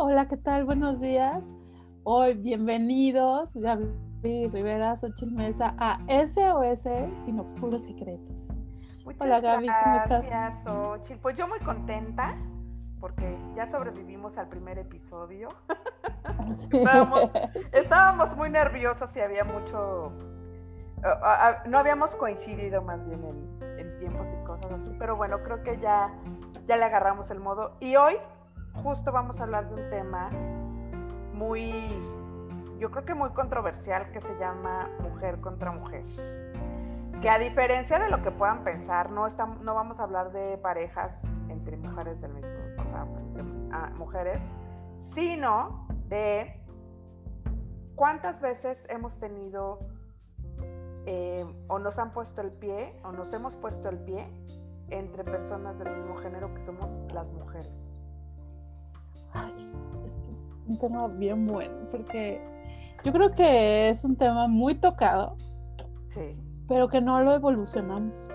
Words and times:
Hola, 0.00 0.28
¿qué 0.28 0.36
tal? 0.36 0.64
Buenos 0.64 1.00
días. 1.00 1.42
Hoy, 2.04 2.34
bienvenidos, 2.34 3.52
Gaby 3.52 4.46
Rivera, 4.46 4.96
Xochitl 4.96 5.34
Mesa, 5.34 5.74
a 5.76 5.98
SOS 6.06 6.82
Sin 7.24 7.42
Puros 7.54 7.82
Secretos. 7.82 8.54
Muchas 9.04 9.20
Hola, 9.20 9.40
Gaby, 9.40 9.66
¿cómo 9.66 9.96
estás? 9.96 10.24
gracias, 10.24 10.62
Xochitl. 10.62 11.20
Pues 11.20 11.36
yo 11.36 11.48
muy 11.48 11.58
contenta 11.58 12.36
porque 13.00 13.36
ya 13.56 13.68
sobrevivimos 13.68 14.38
al 14.38 14.48
primer 14.48 14.78
episodio. 14.78 15.48
Sí. 16.54 16.68
Estábamos, 16.78 17.32
estábamos 17.72 18.36
muy 18.36 18.50
nerviosas 18.50 19.14
y 19.16 19.20
había 19.20 19.42
mucho... 19.42 20.12
no 21.66 21.76
habíamos 21.76 22.14
coincidido 22.14 22.82
más 22.82 23.04
bien 23.04 23.24
en, 23.24 23.78
en 23.80 23.98
tiempos 23.98 24.28
y 24.32 24.46
cosas 24.46 24.70
así, 24.70 24.94
pero 24.96 25.16
bueno, 25.16 25.42
creo 25.42 25.64
que 25.64 25.76
ya, 25.80 26.14
ya 26.68 26.76
le 26.76 26.84
agarramos 26.84 27.32
el 27.32 27.40
modo. 27.40 27.72
Y 27.80 27.96
hoy 27.96 28.14
justo 28.82 29.12
vamos 29.12 29.40
a 29.40 29.44
hablar 29.44 29.68
de 29.68 29.82
un 29.82 29.90
tema 29.90 30.30
muy, 31.34 31.72
yo 32.78 32.90
creo 32.90 33.04
que 33.04 33.14
muy 33.14 33.30
controversial 33.30 34.10
que 34.12 34.20
se 34.20 34.38
llama 34.38 34.90
mujer 35.00 35.40
contra 35.40 35.70
mujer. 35.70 36.04
Que 37.22 37.30
a 37.30 37.38
diferencia 37.38 37.98
de 37.98 38.10
lo 38.10 38.22
que 38.22 38.30
puedan 38.30 38.64
pensar, 38.64 39.10
no, 39.10 39.26
no 39.62 39.74
vamos 39.74 40.00
a 40.00 40.02
hablar 40.02 40.32
de 40.32 40.58
parejas 40.58 41.12
entre 41.48 41.76
mujeres 41.76 42.20
del 42.20 42.34
mismo, 42.34 42.50
o 42.78 42.90
sea, 42.90 43.06
entre, 43.36 43.44
ah, 43.72 43.90
mujeres, 43.96 44.40
sino 45.14 45.86
de 46.08 46.60
cuántas 47.94 48.40
veces 48.40 48.78
hemos 48.88 49.18
tenido 49.18 49.80
eh, 51.06 51.44
o 51.68 51.78
nos 51.78 51.98
han 51.98 52.12
puesto 52.12 52.42
el 52.42 52.52
pie 52.52 53.00
o 53.02 53.12
nos 53.12 53.32
hemos 53.32 53.56
puesto 53.56 53.88
el 53.88 53.98
pie 53.98 54.28
entre 54.90 55.24
personas 55.24 55.78
del 55.78 55.96
mismo 55.96 56.16
género 56.16 56.52
que 56.54 56.64
somos 56.64 56.90
las 57.12 57.26
mujeres. 57.32 57.87
Un 60.68 60.78
tema 60.78 61.08
bien 61.08 61.46
bueno, 61.46 61.72
porque 61.90 62.40
yo 63.04 63.12
creo 63.12 63.30
que 63.32 63.88
es 63.88 64.04
un 64.04 64.16
tema 64.16 64.46
muy 64.48 64.74
tocado, 64.74 65.36
Sí. 66.14 66.36
pero 66.68 66.88
que 66.88 67.00
no 67.00 67.20
lo 67.22 67.32
evolucionamos. 67.32 68.28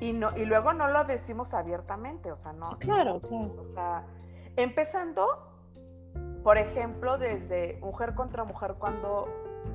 Y, 0.00 0.12
no, 0.12 0.36
y 0.36 0.44
luego 0.46 0.72
no 0.72 0.88
lo 0.88 1.04
decimos 1.04 1.52
abiertamente, 1.54 2.32
o 2.32 2.38
sea, 2.38 2.52
no. 2.52 2.70
Claro, 2.78 3.20
claro. 3.20 3.54
O 3.60 3.74
sea, 3.74 4.02
empezando, 4.56 5.26
por 6.42 6.56
ejemplo, 6.58 7.18
desde 7.18 7.78
mujer 7.82 8.14
contra 8.14 8.44
mujer, 8.44 8.74
cuando 8.78 9.28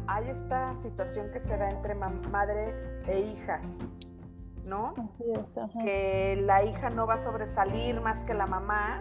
hay 0.08 0.28
esta 0.30 0.76
situación 0.82 1.30
que 1.32 1.40
se 1.42 1.56
da 1.58 1.70
entre 1.70 1.94
ma- 1.96 2.10
madre 2.32 2.74
e 3.08 3.20
hija, 3.22 3.62
¿no? 4.68 4.94
Así 4.98 5.24
es, 5.32 5.58
ajá. 5.58 5.80
Que 5.84 6.42
la 6.44 6.64
hija 6.64 6.90
no 6.90 7.06
va 7.06 7.14
a 7.16 7.20
sobresalir 7.20 8.02
más 8.02 8.20
que 8.22 8.34
la 8.34 8.48
mamá, 8.48 9.00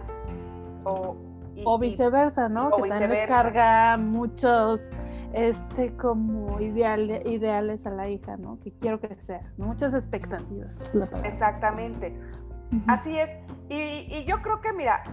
o, 0.83 1.15
y- 1.55 1.63
O 1.65 1.79
viceversa, 1.79 2.49
¿no? 2.49 2.69
o 2.69 2.81
que 2.83 2.89
también 2.89 3.27
carga 3.27 3.97
muchos 3.97 4.89
este 5.33 5.95
como 5.97 6.59
ideal- 6.59 7.21
ideales 7.25 7.85
a 7.85 7.89
la 7.91 8.07
hija, 8.09 8.37
¿no? 8.37 8.59
Que 8.59 8.71
quiero 8.77 8.99
que 8.99 9.15
seas, 9.19 9.45
¿no? 9.57 9.67
Muchas 9.67 9.93
expectativas. 9.93 10.73
Exactamente. 11.23 12.17
Así 12.87 13.17
es. 13.17 13.29
Y, 13.69 13.75
y 14.15 14.25
yo 14.25 14.37
creo 14.41 14.61
que, 14.61 14.71
mira, 14.73 15.03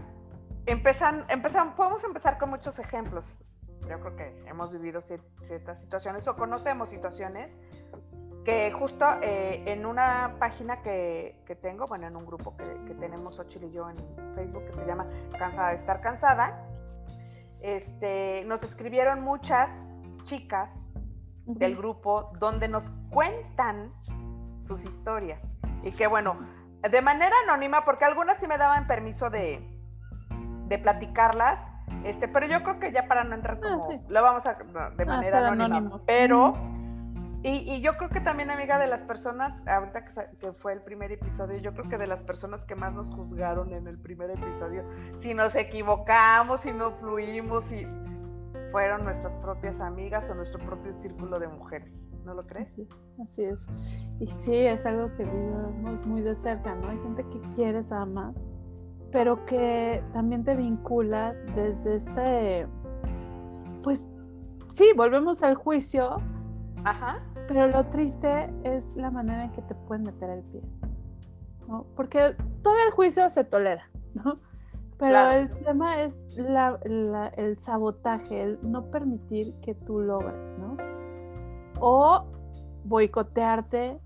empezan, 0.66 1.24
empezan, 1.28 1.74
podemos 1.74 2.02
empezar 2.04 2.38
con 2.38 2.50
muchos 2.50 2.78
ejemplos. 2.78 3.24
Yo 3.88 3.98
creo 4.00 4.16
que 4.16 4.44
hemos 4.46 4.72
vivido 4.72 5.02
cier- 5.02 5.22
ciertas 5.48 5.80
situaciones 5.80 6.26
o 6.28 6.36
conocemos 6.36 6.88
situaciones 6.88 7.50
que 8.44 8.72
justo 8.72 9.04
eh, 9.22 9.62
en 9.66 9.86
una 9.86 10.34
página 10.40 10.82
que, 10.82 11.40
que 11.46 11.54
tengo, 11.54 11.86
bueno, 11.86 12.06
en 12.08 12.16
un 12.16 12.26
grupo 12.26 12.56
que, 12.56 12.64
que 12.86 12.94
tenemos 12.94 13.38
Ochil 13.38 13.64
y 13.64 13.70
yo 13.72 13.88
en 13.88 13.96
Facebook 14.34 14.64
que 14.66 14.72
se 14.72 14.84
llama 14.86 15.06
Cansada 15.38 15.68
de 15.70 15.76
estar 15.76 16.00
cansada, 16.00 16.66
este, 17.60 18.44
nos 18.46 18.62
escribieron 18.62 19.20
muchas 19.22 19.68
chicas 20.24 20.70
del 21.44 21.76
grupo 21.76 22.30
donde 22.38 22.68
nos 22.68 22.88
cuentan 23.10 23.92
sus 24.62 24.82
historias. 24.84 25.40
Y 25.82 25.92
que 25.92 26.06
bueno, 26.06 26.36
de 26.88 27.00
manera 27.02 27.34
anónima, 27.46 27.84
porque 27.84 28.04
algunas 28.04 28.38
sí 28.38 28.46
me 28.46 28.58
daban 28.58 28.86
permiso 28.86 29.30
de, 29.30 29.60
de 30.66 30.78
platicarlas, 30.78 31.60
este, 32.04 32.26
pero 32.26 32.46
yo 32.46 32.62
creo 32.62 32.80
que 32.80 32.90
ya 32.92 33.06
para 33.06 33.22
no 33.22 33.34
entrar 33.36 33.58
Ah, 33.62 33.68
como, 33.78 33.88
sí. 33.88 34.00
lo 34.08 34.22
vamos 34.22 34.44
a 34.46 34.54
de 34.54 34.64
Ah, 34.74 34.90
manera 35.06 35.38
anónima. 35.46 35.64
anónimo. 35.76 36.00
Pero. 36.06 36.54
Y, 37.42 37.72
y 37.72 37.80
yo 37.80 37.96
creo 37.96 38.08
que 38.08 38.20
también, 38.20 38.50
amiga, 38.50 38.78
de 38.78 38.86
las 38.86 39.00
personas, 39.02 39.52
ahorita 39.66 40.04
que, 40.38 40.52
fue 40.52 40.74
el 40.74 40.82
primer 40.82 41.10
episodio, 41.10 41.58
yo 41.58 41.72
creo 41.72 41.88
que 41.88 41.98
de 41.98 42.06
las 42.06 42.22
personas 42.22 42.64
que 42.64 42.76
más 42.76 42.92
nos 42.94 43.08
juzgaron 43.08 43.72
en 43.72 43.88
el 43.88 43.98
primer 43.98 44.30
episodio, 44.30 44.84
si 45.18 45.34
nos 45.34 45.56
equivocamos, 45.56 46.60
si 46.60 46.72
no 46.72 46.92
fluimos, 46.92 47.64
si 47.64 47.84
fueron 48.70 49.04
nuestras 49.04 49.34
propias 49.36 49.80
amigas 49.80 50.30
o 50.30 50.34
nuestro 50.34 50.60
propio 50.60 50.92
círculo 50.92 51.40
de 51.40 51.48
mujeres. 51.48 51.92
¿No 52.24 52.34
lo 52.34 52.42
crees? 52.42 52.70
Así 52.70 52.82
es, 52.82 53.04
así 53.20 53.44
es. 53.44 53.68
Y 54.20 54.28
sí, 54.28 54.54
es 54.54 54.86
algo 54.86 55.12
que 55.16 55.24
vivimos 55.24 56.06
muy 56.06 56.20
de 56.20 56.36
cerca, 56.36 56.76
¿no? 56.76 56.88
Hay 56.90 56.98
gente 56.98 57.24
que 57.24 57.40
quieres 57.56 57.90
a 57.90 58.06
más, 58.06 58.36
pero 59.10 59.44
que 59.46 60.00
también 60.12 60.44
te 60.44 60.54
vinculas 60.54 61.34
desde 61.56 61.96
este, 61.96 62.68
pues 63.82 64.08
sí, 64.64 64.92
volvemos 64.96 65.42
al 65.42 65.56
juicio, 65.56 66.18
Ajá. 66.84 67.22
Pero 67.48 67.66
lo 67.68 67.84
triste 67.86 68.52
es 68.64 68.94
la 68.96 69.10
manera 69.10 69.44
en 69.44 69.52
que 69.52 69.62
te 69.62 69.74
pueden 69.74 70.04
meter 70.04 70.30
el 70.30 70.42
pie, 70.44 70.62
¿no? 71.68 71.84
Porque 71.96 72.36
todo 72.62 72.74
el 72.86 72.92
juicio 72.92 73.28
se 73.30 73.44
tolera, 73.44 73.84
¿no? 74.14 74.38
Pero 74.98 75.10
Claro. 75.10 75.38
el 75.40 75.50
tema 75.64 76.00
es 76.02 76.22
la- 76.36 76.78
la- 76.84 77.28
el 77.28 77.58
sabotaje, 77.58 78.42
el 78.42 78.58
no 78.62 78.90
permitir 78.90 79.54
que 79.60 79.74
tú 79.74 79.98
logres, 80.00 80.58
¿no? 80.58 80.76
O 81.80 82.24
boicotearte, 82.84 83.98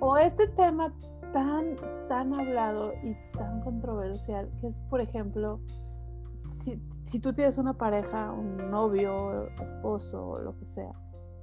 o 0.00 0.16
este 0.16 0.46
tema 0.48 0.92
tan, 1.32 1.74
tan 2.08 2.32
hablado 2.34 2.92
y 3.02 3.16
tan 3.36 3.60
controversial, 3.62 4.48
que 4.60 4.68
es, 4.68 4.76
por 4.88 5.00
ejemplo, 5.00 5.60
si, 6.50 6.80
si 7.06 7.18
tú 7.20 7.32
tienes 7.32 7.58
una 7.58 7.72
pareja, 7.74 8.30
un 8.32 8.70
novio, 8.70 9.48
esposo, 9.60 10.38
lo 10.40 10.56
que 10.58 10.66
sea, 10.66 10.92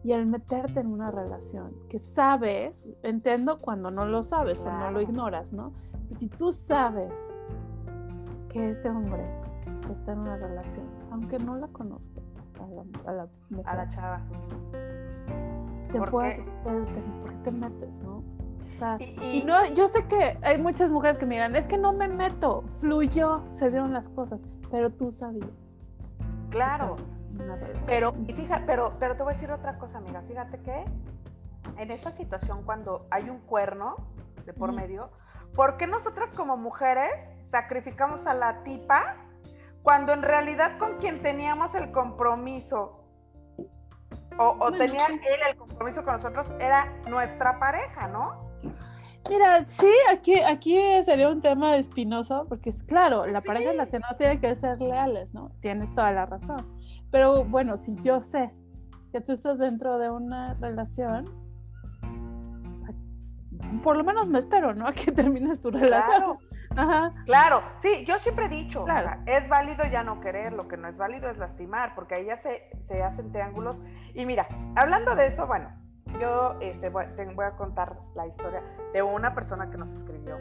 y 0.06 0.12
el 0.14 0.28
meterte 0.28 0.80
en 0.82 0.86
una 0.88 1.10
relación 1.10 1.74
que 1.90 1.98
sabes, 1.98 2.86
entiendo 3.02 3.58
cuando 3.58 3.90
no 3.90 4.06
lo 4.06 4.22
sabes, 4.22 4.60
cuando 4.60 4.82
no 4.86 4.92
lo 4.92 5.00
Claro. 5.00 5.02
ignoras, 5.02 5.52
¿no? 5.52 5.72
Pero 6.08 6.20
si 6.20 6.28
tú 6.30 6.52
sabes 6.52 7.34
que 8.50 8.70
este 8.70 8.88
hombre 8.88 9.26
está 9.92 10.14
en 10.14 10.20
una 10.20 10.38
relación, 10.38 10.86
aunque 11.12 11.40
no 11.40 11.56
la 11.58 11.68
conozcas, 11.70 12.24
a 12.62 12.68
la, 12.68 12.84
a 13.10 13.14
la 13.14 13.28
mujer, 13.50 13.68
A 13.68 13.76
la 13.78 13.90
chava. 13.90 14.22
te 15.92 15.98
¿por 15.98 16.12
puedes, 16.12 16.38
qué? 16.38 16.44
te- 16.44 16.94
te- 16.94 17.02
¿por 17.22 17.30
qué 17.32 17.38
te 17.44 17.52
metes, 17.52 18.02
no? 18.04 18.18
O 18.18 18.78
sea, 18.78 18.98
Y, 19.00 19.04
y 19.04 19.40
y- 19.40 19.44
no, 19.44 19.66
yo 19.74 19.88
sé 19.88 20.06
que 20.08 20.38
hay 20.44 20.62
muchas 20.62 20.92
mujeres 20.92 21.18
que 21.18 21.26
miran, 21.26 21.56
es 21.56 21.66
que 21.68 21.80
no 21.80 21.94
me 21.94 22.08
meto, 22.08 22.64
fluyó, 22.80 23.42
se 23.48 23.72
dieron 23.72 23.92
las 23.92 24.08
cosas, 24.10 24.40
pero 24.70 24.92
tú 24.92 25.12
sabías. 25.12 25.50
claro. 26.52 26.96
Una. 27.40 27.60
Pero, 27.86 28.14
y 28.28 28.34
fija, 28.34 28.64
pero, 28.66 28.96
pero 29.00 29.16
te 29.16 29.24
voy 29.24 29.34
a 29.34 29.36
decir 29.36 29.52
otra 29.52 29.78
cosa, 29.78 29.98
amiga. 29.98 30.22
Fíjate 30.28 30.62
que 30.62 30.86
en 31.78 31.92
esta 31.92 32.12
situación, 32.12 32.64
cuando 32.64 33.08
hay 33.12 33.30
un 33.30 33.40
cuerno 33.40 33.96
de 34.46 34.54
por 34.54 34.72
medio, 34.72 35.12
¿por 35.56 35.78
qué 35.78 35.88
nosotras 35.88 36.34
como 36.34 36.58
mujeres 36.58 37.12
sacrificamos 37.50 38.28
a 38.28 38.34
la 38.34 38.64
tipa 38.64 39.16
cuando 39.84 40.14
en 40.14 40.24
realidad 40.24 40.78
con 40.78 40.98
quien 40.98 41.22
teníamos 41.22 41.76
el 41.76 41.92
compromiso 41.92 43.06
o, 44.38 44.50
o 44.50 44.56
Bueno, 44.58 44.78
tenía 44.78 45.08
él 45.08 45.40
el 45.50 45.56
compromiso 45.56 46.04
con 46.04 46.16
nosotros 46.16 46.54
era 46.60 46.92
nuestra 47.08 47.58
pareja, 47.60 48.08
¿no? 48.08 48.50
Mira, 49.30 49.64
sí, 49.64 49.90
aquí, 50.12 50.40
aquí 50.40 50.78
sería 51.04 51.30
un 51.30 51.42
tema 51.42 51.78
espinoso, 51.78 52.46
porque 52.48 52.70
es 52.70 52.84
claro, 52.84 53.26
la 53.26 53.42
pareja 53.42 53.72
es 53.72 53.76
la 53.78 53.88
que 53.88 54.00
no 54.00 54.08
tiene 54.18 54.40
que 54.40 54.56
ser 54.56 54.80
leales, 54.80 55.34
¿no? 55.34 55.52
Tienes 55.62 55.94
toda 55.96 56.12
la 56.12 56.26
razón. 56.28 56.58
Pero 57.12 57.44
bueno, 57.44 57.78
si 57.78 57.96
yo 58.02 58.22
sé 58.22 58.52
que 59.12 59.22
tú 59.22 59.32
estás 59.32 59.58
dentro 59.60 59.98
de 59.98 60.10
una 60.12 60.54
relación, 60.56 61.26
por 63.84 63.98
lo 63.98 64.04
menos 64.04 64.28
me 64.28 64.40
espero, 64.40 64.74
¿no? 64.76 64.88
A 64.88 64.94
que 64.94 65.12
termines 65.12 65.60
tu 65.60 65.72
relación. 65.72 66.18
Claro. 66.22 66.38
Ajá. 66.78 67.14
Claro, 67.26 67.64
sí, 67.82 68.04
yo 68.06 68.20
siempre 68.20 68.46
he 68.46 68.50
dicho, 68.50 68.82
o 68.82 68.86
Claro. 68.86 69.08
sea, 69.26 69.38
es 69.38 69.48
válido 69.48 69.86
ya 69.90 70.04
no 70.04 70.20
querer, 70.20 70.52
lo 70.52 70.68
que 70.68 70.76
no 70.76 70.90
es 70.90 70.98
válido 70.98 71.30
es 71.30 71.38
lastimar, 71.38 71.96
porque 71.96 72.16
ahí 72.16 72.26
ya 72.26 72.38
se, 72.38 72.70
se 72.88 73.02
hacen 73.02 73.32
triángulos. 73.32 73.82
Y 74.14 74.26
mira, 74.26 74.46
hablando 74.76 75.16
de 75.16 75.28
eso, 75.28 75.48
bueno, 75.48 75.70
yo 76.20 76.56
este, 76.62 76.90
voy, 76.90 77.06
te 77.16 77.26
voy 77.26 77.46
a 77.46 77.52
contar 77.52 77.98
la 78.16 78.28
historia 78.28 78.62
de 78.94 79.02
una 79.02 79.34
persona 79.34 79.70
que 79.70 79.78
nos 79.78 79.92
escribió. 79.92 80.38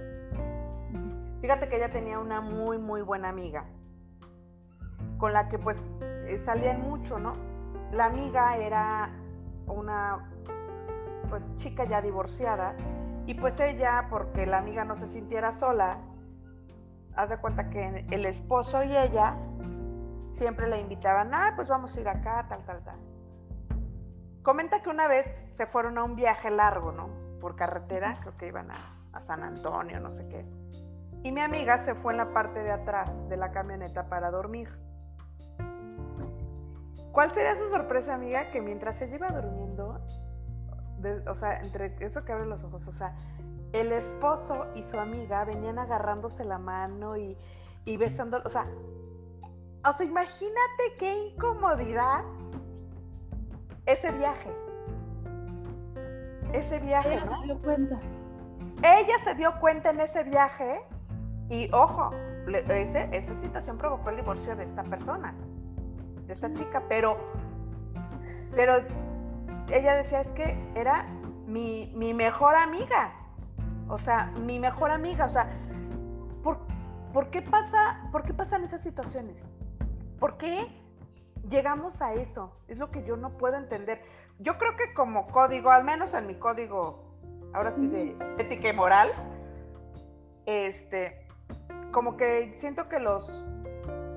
Fíjate 1.41 1.69
que 1.69 1.77
ella 1.77 1.91
tenía 1.91 2.19
una 2.19 2.41
muy, 2.41 2.79
muy 2.79 3.03
buena 3.03 3.29
amiga, 3.29 3.65
con 5.19 5.33
la 5.33 5.49
que 5.49 5.59
pues 5.59 5.77
eh, 6.01 6.41
salían 6.45 6.81
mucho, 6.81 7.19
¿no? 7.19 7.35
La 7.93 8.07
amiga 8.07 8.57
era 8.57 9.11
una 9.67 10.31
pues 11.29 11.43
chica 11.57 11.85
ya 11.85 12.01
divorciada 12.01 12.75
y 13.27 13.35
pues 13.35 13.59
ella, 13.61 14.07
porque 14.11 14.47
la 14.47 14.59
amiga 14.59 14.85
no 14.85 14.97
se 14.97 15.09
sintiera 15.09 15.53
sola, 15.53 15.99
haz 17.17 17.31
de 17.31 17.39
cuenta 17.39 17.71
que 17.71 18.07
el 18.11 18.27
esposo 18.27 18.83
y 18.83 18.97
ella 18.97 19.37
siempre 20.35 20.69
le 20.69 20.81
invitaban, 20.81 21.33
ah, 21.33 21.53
pues 21.57 21.69
vamos 21.69 21.97
a 21.97 22.01
ir 22.01 22.09
acá, 22.09 22.47
tal, 22.49 22.65
tal, 22.65 22.83
tal. 22.85 22.99
Comenta 24.43 24.83
que 24.83 24.91
una 24.91 25.09
vez 25.09 25.27
se 25.57 25.67
fueron 25.67 25.99
a 25.99 26.05
un 26.05 26.17
viaje 26.17 26.51
largo, 26.51 26.93
¿no? 26.93 27.09
Por 27.41 27.57
carretera, 27.57 28.19
creo 28.21 28.37
que 28.37 28.49
iban 28.49 28.71
a, 28.71 28.97
a 29.13 29.21
San 29.23 29.43
Antonio, 29.43 30.01
no 30.01 30.11
sé 30.11 30.29
qué. 30.29 30.45
Y 31.23 31.33
mi 31.33 31.41
amiga 31.41 31.85
se 31.85 31.95
fue 31.95 32.13
en 32.13 32.19
la 32.19 32.33
parte 32.33 32.61
de 32.61 32.71
atrás 32.71 33.11
de 33.29 33.37
la 33.37 33.51
camioneta 33.51 34.09
para 34.09 34.31
dormir. 34.31 34.69
¿Cuál 37.13 37.33
sería 37.33 37.55
su 37.57 37.69
sorpresa, 37.69 38.15
amiga? 38.15 38.51
Que 38.51 38.61
mientras 38.61 39.01
ella 39.01 39.15
iba 39.15 39.29
durmiendo, 39.29 40.01
o 41.29 41.35
sea, 41.37 41.61
entre 41.61 41.95
eso 42.01 42.25
que 42.25 42.33
abre 42.33 42.47
los 42.47 42.65
ojos, 42.65 42.87
o 42.89 42.93
sea, 42.93 43.15
el 43.73 43.93
esposo 43.93 44.67
y 44.75 44.83
su 44.83 44.99
amiga 44.99 45.45
venían 45.45 45.79
agarrándose 45.79 46.45
la 46.45 46.59
mano 46.59 47.17
y, 47.17 47.39
y 47.85 47.97
besando, 47.97 48.41
o 48.45 48.49
sea, 48.49 48.67
o 49.87 49.93
sea, 49.93 50.07
imagínate 50.07 50.95
qué 50.99 51.29
incomodidad 51.29 52.25
ese 53.87 54.11
viaje. 54.13 54.64
Ese 56.55 56.79
viaje. 56.79 57.15
Ella 57.15 57.27
se 57.27 57.45
dio 57.45 57.59
cuenta. 57.59 57.99
Ella 58.83 59.15
se 59.25 59.35
dio 59.35 59.61
cuenta 59.61 59.91
en 59.91 60.01
ese 60.01 60.23
viaje 60.23 60.81
y 61.49 61.69
ojo, 61.73 62.11
esa 62.47 63.35
situación 63.35 63.77
provocó 63.77 64.11
el 64.11 64.17
divorcio 64.17 64.55
de 64.57 64.65
esta 64.65 64.83
persona, 64.85 65.35
de 66.27 66.33
esta 66.33 66.53
chica, 66.53 66.83
pero, 66.89 67.17
pero 68.55 68.77
ella 69.71 69.95
decía 69.95 70.21
es 70.21 70.29
que 70.29 70.57
era 70.75 71.07
mi, 71.47 71.93
mi 71.95 72.15
mejor 72.15 72.55
amiga, 72.55 73.13
o 73.89 73.99
sea, 73.99 74.33
mi 74.41 74.59
mejor 74.59 74.91
amiga, 74.91 75.27
o 75.27 75.31
sea, 75.31 75.49
¿por, 76.43 76.59
¿por, 77.13 77.31
qué 77.31 77.43
pasa, 77.43 78.09
¿por 78.13 78.23
qué 78.23 78.33
pasan 78.33 78.65
esas 78.65 78.83
situaciones? 78.83 79.37
¿Por 80.19 80.37
qué 80.37 80.67
llegamos 81.51 82.01
a 82.01 82.15
eso? 82.15 82.57
Es 82.69 82.79
lo 82.79 82.91
que 82.91 83.05
yo 83.05 83.17
no 83.17 83.31
puedo 83.37 83.57
entender. 83.57 84.03
Yo 84.39 84.59
creo 84.59 84.77
que 84.77 84.93
como 84.95 85.27
código, 85.29 85.71
al 85.71 85.85
menos 85.85 86.15
en 86.15 86.27
mi 86.27 86.35
código, 86.35 87.17
ahora 87.53 87.71
sí 87.71 87.87
de 87.87 88.17
ética 88.39 88.69
y 88.69 88.73
moral, 88.73 89.13
este, 90.47 91.27
como 91.93 92.17
que 92.17 92.57
siento 92.59 92.89
que 92.89 92.99
los 92.99 93.45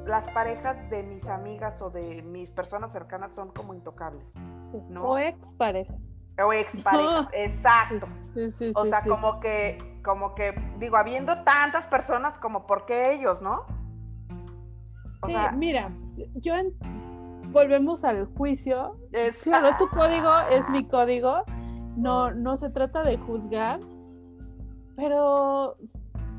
las 0.07 0.27
parejas 0.29 0.89
de 0.89 1.03
mis 1.03 1.25
amigas 1.27 1.81
o 1.81 1.89
de 1.89 2.21
mis 2.21 2.49
personas 2.49 2.91
cercanas 2.91 3.33
son 3.33 3.49
como 3.51 3.73
intocables. 3.73 4.25
¿no? 4.89 5.03
O 5.03 5.17
ex 5.17 5.53
parejas. 5.53 5.97
O 6.43 6.53
ex 6.53 6.81
parejas, 6.81 7.27
exacto. 7.33 8.07
Sí, 8.27 8.51
sí, 8.51 8.71
o 8.75 8.85
sea, 8.85 9.01
como 9.03 9.39
que, 9.39 9.77
como 10.03 10.33
que, 10.33 10.53
digo, 10.79 10.97
habiendo 10.97 11.43
tantas 11.43 11.85
personas 11.87 12.37
como 12.37 12.65
por 12.65 12.85
qué 12.85 13.13
ellos, 13.13 13.41
¿no? 13.41 13.65
sí, 15.25 15.35
mira, 15.55 15.89
yo 16.35 16.53
volvemos 17.51 18.03
al 18.03 18.25
juicio. 18.25 18.97
Claro, 19.41 19.67
es 19.69 19.77
tu 19.77 19.88
código, 19.89 20.31
es 20.51 20.67
mi 20.69 20.85
código. 20.85 21.44
No, 21.95 22.31
no 22.31 22.57
se 22.57 22.69
trata 22.69 23.03
de 23.03 23.17
juzgar, 23.17 23.79
pero 24.95 25.77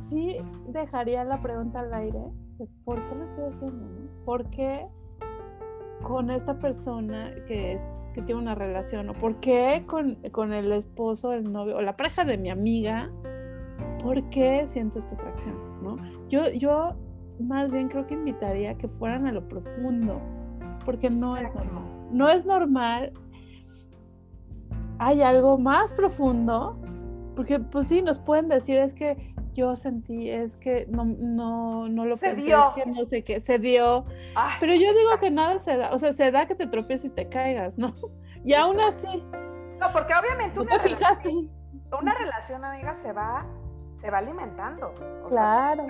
sí 0.09 0.37
dejaría 0.69 1.25
la 1.25 1.41
pregunta 1.43 1.81
al 1.81 1.93
aire 1.95 2.21
de 2.59 2.69
por 2.85 2.97
qué 3.09 3.15
lo 3.15 3.25
estoy 3.25 3.45
haciendo, 3.45 3.87
¿Por 4.25 4.49
qué 4.51 4.87
con 6.03 6.31
esta 6.31 6.59
persona 6.59 7.35
que, 7.47 7.75
es, 7.75 7.89
que 8.15 8.23
tiene 8.23 8.41
una 8.41 8.55
relación? 8.55 9.09
¿O 9.09 9.15
por 9.15 9.41
qué 9.41 9.85
con, 9.87 10.17
con 10.33 10.53
el 10.53 10.73
esposo, 10.73 11.33
el 11.33 11.53
novio 11.53 11.77
o 11.77 11.83
la 11.83 11.97
pareja 11.97 12.25
de 12.25 12.39
mi 12.39 12.51
amiga? 12.51 13.11
¿Por 14.03 14.29
qué 14.31 14.67
siento 14.69 14.99
esta 14.99 15.15
atracción? 15.17 15.57
¿no? 15.83 15.97
Yo, 16.29 16.51
yo 16.51 16.95
más 17.41 17.71
bien 17.71 17.89
creo 17.89 18.07
que 18.07 18.15
invitaría 18.15 18.73
a 18.73 18.75
que 18.79 18.89
fueran 18.89 19.27
a 19.27 19.33
lo 19.33 19.47
profundo, 19.49 20.21
porque 20.85 21.11
no 21.11 21.37
es 21.37 21.55
normal. 21.55 21.85
No 22.11 22.29
es 22.29 22.45
normal. 22.45 23.13
Hay 24.99 25.23
algo 25.23 25.59
más 25.59 25.93
profundo, 25.93 26.77
porque 27.37 27.61
pues 27.61 27.89
sí, 27.89 28.03
nos 28.03 28.19
pueden 28.19 28.49
decir 28.49 28.79
es 28.79 28.95
que 28.95 29.35
yo 29.55 29.75
sentí 29.77 30.31
es 30.31 30.57
que 30.57 30.87
no, 30.89 31.05
no, 31.05 31.89
no 31.89 32.05
lo 32.05 32.17
se 32.17 32.31
pensé, 32.31 32.47
dio. 32.47 32.69
Es 32.77 32.85
que 32.85 32.91
no 32.91 33.05
sé 33.07 33.25
qué, 33.25 33.41
se 33.41 33.59
dio. 33.59 34.05
Pero 34.61 34.75
yo 34.75 34.95
digo 34.95 35.19
que 35.21 35.31
nada 35.31 35.59
se 35.59 35.77
da, 35.77 35.93
o 35.93 35.99
sea, 35.99 36.13
se 36.13 36.31
da 36.31 36.47
que 36.47 36.55
te 36.55 36.67
tropieces 36.67 37.11
y 37.11 37.15
te 37.15 37.29
caigas, 37.29 37.79
¿no? 37.79 37.93
Y 38.45 38.55
aún 38.55 38.81
así. 38.81 39.25
No, 39.81 39.93
porque 39.93 40.15
obviamente 40.15 40.61
una, 40.61 40.79
te 40.79 40.89
fijaste? 40.89 41.29
Relación, 41.29 41.51
una 42.01 42.15
relación, 42.15 42.65
amiga, 42.65 42.95
se 42.97 43.13
va, 43.13 43.45
se 44.01 44.11
va 44.11 44.19
alimentando. 44.19 44.95
claro. 45.29 45.85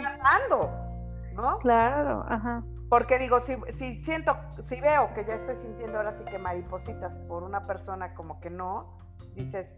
¿No? 1.39 1.59
Claro, 1.59 2.25
ajá. 2.29 2.63
Porque 2.91 3.19
digo, 3.19 3.41
si, 3.41 3.57
si 3.73 4.03
siento, 4.03 4.37
si 4.67 4.81
veo 4.81 5.13
que 5.15 5.25
ya 5.25 5.35
estoy 5.35 5.57
sintiendo 5.57 5.99
ahora 5.99 6.13
sí 6.13 6.25
que 6.25 6.39
maripositas 6.39 7.13
por 7.29 7.43
una 7.43 7.61
persona 7.63 8.15
como 8.15 8.41
que 8.41 8.51
no, 8.51 8.99
dices, 9.35 9.75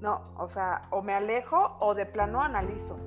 no, 0.00 0.22
o 0.36 0.48
sea, 0.48 0.82
o 0.90 1.02
me 1.02 1.14
alejo 1.14 1.76
o 1.80 1.94
de 1.94 2.06
plano 2.06 2.42
analizo. 2.42 2.98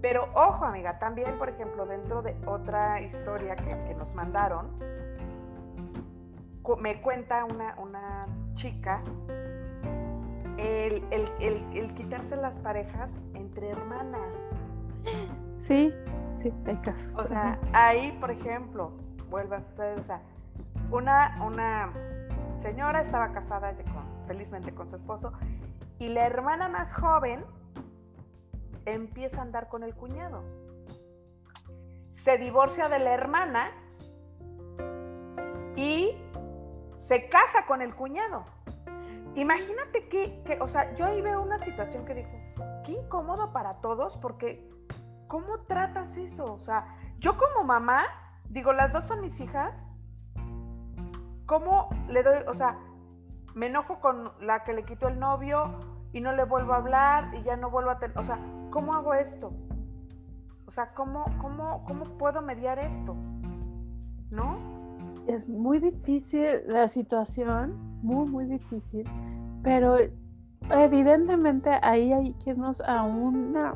Pero 0.00 0.28
ojo, 0.34 0.64
amiga, 0.64 0.98
también, 0.98 1.38
por 1.38 1.48
ejemplo, 1.48 1.86
dentro 1.86 2.22
de 2.22 2.36
otra 2.46 3.00
historia 3.00 3.54
que, 3.54 3.94
nos 3.94 4.14
mandaron, 4.14 4.78
me 6.78 7.00
cuenta 7.02 7.44
una, 7.44 7.76
una 7.78 8.26
chica 8.56 9.02
el, 10.58 11.02
el, 11.40 11.94
quitarse 11.94 12.36
las 12.36 12.58
parejas 12.58 13.10
entre 13.34 13.70
hermanas. 13.70 14.20
Sí, 15.62 15.94
sí, 16.38 16.52
hay 16.66 16.76
casos. 16.78 17.16
O 17.16 17.28
sea, 17.28 17.56
ahí, 17.72 18.10
por 18.20 18.32
ejemplo, 18.32 18.90
vuelve 19.30 19.54
a 19.54 19.60
suceder, 19.60 20.00
o 20.00 20.02
sea, 20.02 20.20
una, 20.90 21.40
una 21.46 21.92
señora 22.60 23.00
estaba 23.00 23.32
casada 23.32 23.72
con 23.76 24.26
felizmente 24.26 24.74
con 24.74 24.90
su 24.90 24.96
esposo, 24.96 25.32
y 26.00 26.08
la 26.08 26.26
hermana 26.26 26.68
más 26.68 26.92
joven 26.96 27.44
empieza 28.86 29.38
a 29.38 29.42
andar 29.42 29.68
con 29.68 29.84
el 29.84 29.94
cuñado. 29.94 30.42
Se 32.16 32.38
divorcia 32.38 32.88
de 32.88 32.98
la 32.98 33.14
hermana 33.14 33.70
y 35.76 36.10
se 37.06 37.28
casa 37.28 37.66
con 37.68 37.82
el 37.82 37.94
cuñado. 37.94 38.44
Imagínate 39.36 40.08
que, 40.08 40.42
que, 40.42 40.60
o 40.60 40.66
sea, 40.66 40.92
yo 40.96 41.06
ahí 41.06 41.20
veo 41.20 41.40
una 41.40 41.60
situación 41.60 42.04
que 42.04 42.14
dijo, 42.14 42.32
qué 42.84 42.92
incómodo 42.94 43.52
para 43.52 43.74
todos, 43.74 44.16
porque 44.16 44.68
¿cómo 45.32 45.60
tratas 45.66 46.14
eso? 46.18 46.44
O 46.44 46.58
sea, 46.58 46.84
yo 47.18 47.38
como 47.38 47.64
mamá, 47.64 48.02
digo, 48.50 48.74
las 48.74 48.92
dos 48.92 49.06
son 49.06 49.22
mis 49.22 49.40
hijas, 49.40 49.72
¿cómo 51.46 51.88
le 52.10 52.22
doy, 52.22 52.36
o 52.46 52.52
sea, 52.52 52.78
me 53.54 53.68
enojo 53.68 53.98
con 53.98 54.30
la 54.42 54.62
que 54.62 54.74
le 54.74 54.84
quitó 54.84 55.08
el 55.08 55.18
novio 55.18 55.78
y 56.12 56.20
no 56.20 56.32
le 56.32 56.44
vuelvo 56.44 56.74
a 56.74 56.76
hablar 56.76 57.34
y 57.34 57.42
ya 57.44 57.56
no 57.56 57.70
vuelvo 57.70 57.92
a 57.92 57.98
tener, 57.98 58.18
o 58.18 58.24
sea, 58.24 58.38
¿cómo 58.70 58.92
hago 58.92 59.14
esto? 59.14 59.54
O 60.66 60.70
sea, 60.70 60.92
¿cómo, 60.92 61.24
cómo, 61.40 61.82
cómo 61.86 62.04
puedo 62.18 62.42
mediar 62.42 62.78
esto? 62.78 63.16
¿No? 64.30 64.58
Es 65.26 65.48
muy 65.48 65.78
difícil 65.78 66.60
la 66.66 66.88
situación, 66.88 68.00
muy, 68.02 68.28
muy 68.28 68.44
difícil, 68.44 69.08
pero 69.62 69.96
evidentemente 70.70 71.70
ahí 71.80 72.12
hay 72.12 72.34
que 72.34 72.50
irnos 72.50 72.82
a 72.82 73.02
una, 73.02 73.72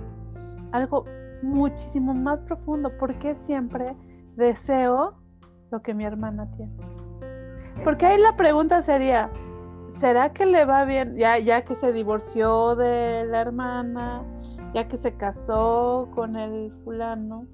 algo 0.73 1.07
muchísimo 1.43 2.15
más 2.15 2.41
profundo, 2.43 2.93
porque 2.99 3.35
siempre 3.35 3.97
deseo 4.37 5.15
lo 5.71 5.83
que 5.83 5.95
mi 5.95 6.05
hermana 6.05 6.51
tiene. 6.53 6.77
Porque 7.85 8.07
ahí 8.07 8.19
la 8.19 8.37
pregunta 8.37 8.83
sería, 8.83 9.31
¿será 9.89 10.33
que 10.33 10.47
le 10.47 10.65
va 10.65 10.85
bien 10.85 11.17
ya, 11.17 11.39
ya 11.39 11.63
que 11.63 11.75
se 11.75 11.93
divorció 11.93 12.75
de 12.75 13.25
la 13.27 13.41
hermana, 13.41 14.25
ya 14.75 14.89
que 14.89 14.97
se 14.97 15.17
casó 15.17 16.09
con 16.15 16.37
el 16.37 16.73
fulano? 16.85 17.47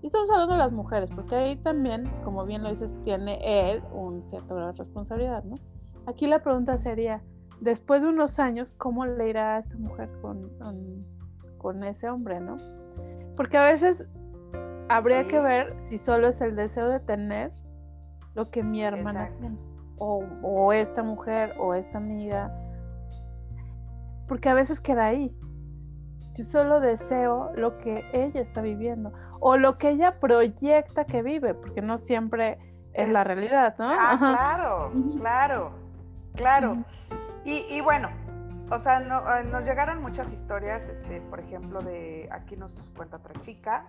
Y 0.00 0.06
estamos 0.06 0.30
hablando 0.30 0.52
de 0.52 0.58
las 0.58 0.72
mujeres, 0.72 1.10
porque 1.10 1.34
ahí 1.34 1.56
también, 1.56 2.08
como 2.22 2.44
bien 2.44 2.62
lo 2.62 2.70
dices, 2.70 3.00
tiene 3.02 3.40
él 3.42 3.82
un 3.92 4.24
cierto 4.24 4.54
grado 4.54 4.72
de 4.72 4.78
responsabilidad, 4.78 5.42
¿no? 5.42 5.56
Aquí 6.06 6.26
la 6.26 6.40
pregunta 6.40 6.76
sería, 6.76 7.20
después 7.60 8.02
de 8.02 8.08
unos 8.08 8.38
años, 8.38 8.72
¿cómo 8.72 9.06
le 9.06 9.28
irá 9.28 9.56
a 9.56 9.58
esta 9.58 9.76
mujer 9.76 10.08
con, 10.22 10.50
con, 11.58 11.82
ese 11.82 12.08
hombre, 12.08 12.40
¿no? 12.40 12.56
Porque 13.38 13.56
a 13.56 13.62
veces 13.62 14.04
habría 14.88 15.28
que 15.28 15.38
ver 15.38 15.76
si 15.78 15.96
solo 15.96 16.26
es 16.26 16.40
el 16.40 16.56
deseo 16.56 16.88
de 16.88 16.98
tener 16.98 17.52
lo 18.34 18.50
que 18.50 18.64
mi 18.64 18.82
hermana 18.82 19.30
o, 19.96 20.72
esta 20.72 21.04
mujer 21.04 21.54
o 21.60 21.72
esta 21.74 21.98
amiga, 21.98 22.52
porque 24.26 24.48
a 24.48 24.54
veces 24.54 24.80
queda 24.80 25.06
ahí. 25.06 25.32
Yo 26.34 26.42
solo 26.42 26.80
deseo 26.80 27.52
lo 27.54 27.78
que 27.78 28.04
ella 28.12 28.40
está 28.40 28.60
viviendo 28.60 29.12
o 29.38 29.56
lo 29.56 29.78
que 29.78 29.90
ella 29.90 30.18
proyecta 30.18 31.04
que 31.04 31.22
vive, 31.22 31.54
porque 31.54 31.80
no 31.80 31.96
siempre 31.96 32.58
es, 32.92 33.08
la 33.08 33.22
realidad, 33.22 33.76
¿no? 33.78 33.86
Ah, 33.88 34.16
claro, 34.18 34.92
claro, 35.16 35.72
claro. 36.34 36.84
y, 37.44 37.80
bueno, 37.82 38.08
o 38.70 38.78
sea, 38.78 39.00
eh, 39.00 39.44
nos 39.44 39.64
llegaron 39.64 40.02
muchas 40.02 40.32
historias, 40.32 40.88
este, 40.88 41.20
por 41.22 41.40
ejemplo, 41.40 41.80
de 41.80 42.28
aquí 42.30 42.56
nos 42.56 42.72
cuenta 42.96 43.16
otra 43.16 43.40
chica, 43.40 43.86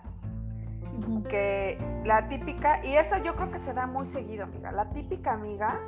que 1.29 1.77
la 2.05 2.27
típica, 2.27 2.83
y 2.85 2.95
eso 2.95 3.17
yo 3.17 3.35
creo 3.35 3.51
que 3.51 3.59
se 3.59 3.73
da 3.73 3.85
muy 3.87 4.07
seguido, 4.07 4.43
amiga, 4.43 4.71
la 4.71 4.89
típica 4.89 5.33
amiga, 5.33 5.79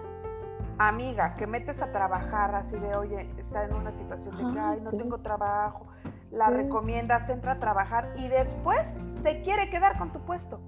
amiga, 0.78 1.36
que 1.36 1.48
metes 1.48 1.82
a 1.82 1.92
trabajar 1.92 2.56
así 2.56 2.78
de, 2.78 2.96
oye, 2.96 3.30
está 3.38 3.64
en 3.66 3.74
una 3.74 3.92
situación 3.92 4.38
de 4.38 4.54
que, 4.54 4.60
ay, 4.60 4.80
no 4.82 4.92
tengo 4.92 5.20
trabajo, 5.20 5.88
la 6.32 6.50
recomiendas, 6.50 7.30
entra 7.30 7.54
a 7.54 7.60
trabajar 7.60 8.14
y 8.16 8.30
después 8.30 8.86
se 9.24 9.42
quiere 9.42 9.70
quedar 9.70 9.98
con 9.98 10.12
tu 10.12 10.20
puesto. 10.26 10.62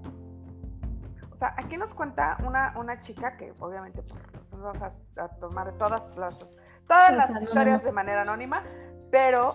O 1.32 1.36
sea, 1.36 1.54
aquí 1.56 1.76
nos 1.76 1.92
cuenta 1.94 2.36
una, 2.46 2.74
una 2.76 3.00
chica 3.00 3.36
que 3.36 3.52
obviamente 3.60 4.02
pues, 4.02 4.62
vamos 4.62 4.82
a, 5.16 5.28
tomar 5.40 5.72
todas 5.72 6.16
las, 6.16 6.54
todas 6.86 7.12
las 7.14 7.42
historias 7.42 7.82
de 7.84 7.92
manera 7.92 8.22
anónima, 8.22 8.62
pero 9.10 9.50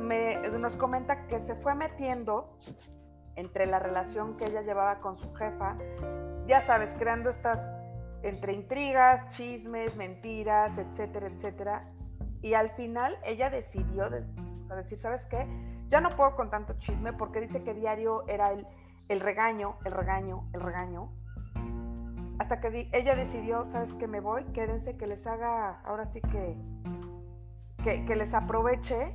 me, 0.00 0.36
nos 0.58 0.76
comenta 0.76 1.26
que 1.26 1.40
se 1.40 1.54
fue 1.56 1.74
metiendo 1.74 2.56
entre 3.36 3.66
la 3.66 3.78
relación 3.78 4.36
que 4.36 4.46
ella 4.46 4.62
llevaba 4.62 5.00
con 5.00 5.18
su 5.18 5.32
jefa, 5.34 5.76
ya 6.46 6.60
sabes, 6.66 6.90
creando 6.98 7.30
estas 7.30 7.58
entre 8.22 8.52
intrigas, 8.52 9.28
chismes, 9.30 9.96
mentiras, 9.96 10.76
etcétera, 10.76 11.28
etcétera. 11.28 11.84
Y 12.42 12.54
al 12.54 12.70
final 12.70 13.18
ella 13.24 13.50
decidió 13.50 14.08
decir, 14.10 14.98
¿sabes 14.98 15.24
qué? 15.26 15.46
Ya 15.88 16.00
no 16.00 16.10
puedo 16.10 16.36
con 16.36 16.50
tanto 16.50 16.74
chisme 16.78 17.12
porque 17.12 17.40
dice 17.40 17.62
que 17.62 17.74
diario 17.74 18.26
era 18.28 18.52
el, 18.52 18.66
el 19.08 19.20
regaño, 19.20 19.76
el 19.84 19.92
regaño, 19.92 20.48
el 20.52 20.60
regaño. 20.60 21.10
Hasta 22.50 22.68
que 22.68 22.88
ella 22.90 23.14
decidió, 23.14 23.64
¿sabes 23.70 23.94
qué? 23.94 24.08
Me 24.08 24.18
voy, 24.18 24.42
quédense, 24.46 24.96
que 24.96 25.06
les 25.06 25.24
haga, 25.24 25.78
ahora 25.84 26.06
sí 26.06 26.20
que, 26.20 26.56
que, 27.84 28.04
que 28.04 28.16
les 28.16 28.34
aproveche 28.34 29.14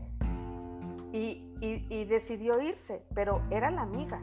y, 1.11 2.05
decidió 2.05 2.61
irse, 2.61 3.03
pero 3.13 3.41
era 3.49 3.71
la 3.71 3.81
amiga. 3.81 4.21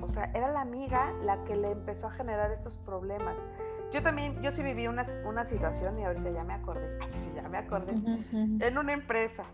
O 0.00 0.08
sea, 0.08 0.24
era 0.34 0.50
la 0.50 0.62
amiga 0.62 1.12
la 1.22 1.44
que 1.44 1.54
le 1.54 1.70
empezó 1.70 2.08
a 2.08 2.10
generar 2.10 2.50
estos 2.50 2.76
problemas. 2.78 3.36
Yo 3.92 4.02
también, 4.02 4.42
yo 4.42 4.50
sí 4.50 4.64
viví 4.64 4.88
una, 4.88 5.04
una 5.24 5.44
situación 5.44 6.00
y 6.00 6.04
ahorita 6.04 6.30
ya 6.30 6.42
me 6.42 6.54
acordé, 6.54 6.98
sí, 7.12 7.32
ya 7.36 7.48
me 7.48 7.58
acordé, 7.58 7.92
en 8.32 8.76
una 8.76 8.92
empresa, 8.92 9.44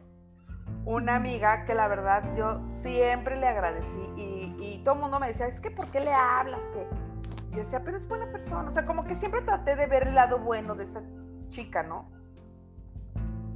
una 0.87 1.17
amiga 1.17 1.67
que 1.67 1.75
la 1.75 1.89
verdad 1.89 2.23
yo 2.39 2.67
siempre 2.81 3.39
le 3.39 3.49
agradecí 3.49 4.09
y, 4.17 4.57
y 4.61 4.83
todo 4.83 4.95
el 4.95 5.03
mundo 5.03 5.21
me 5.21 5.27
decía, 5.27 5.47
es 5.47 5.61
que 5.61 5.71
¿por 5.71 5.89
qué 5.89 6.01
le 6.01 6.15
hablas? 6.15 6.61
Que 6.73 7.04
yo 7.51 7.59
decía, 7.59 7.83
pero 7.85 7.97
es 7.97 8.09
buena 8.09 8.31
persona, 8.31 8.69
o 8.69 8.71
sea, 8.71 8.85
como 8.85 9.05
que 9.05 9.15
siempre 9.15 9.43
traté 9.43 9.77
de 9.77 9.87
ver 9.87 10.09
el 10.09 10.15
lado 10.15 10.39
bueno 10.39 10.75
de 10.75 10.85
esa 10.85 11.03
chica, 11.51 11.83
¿no? 11.83 12.11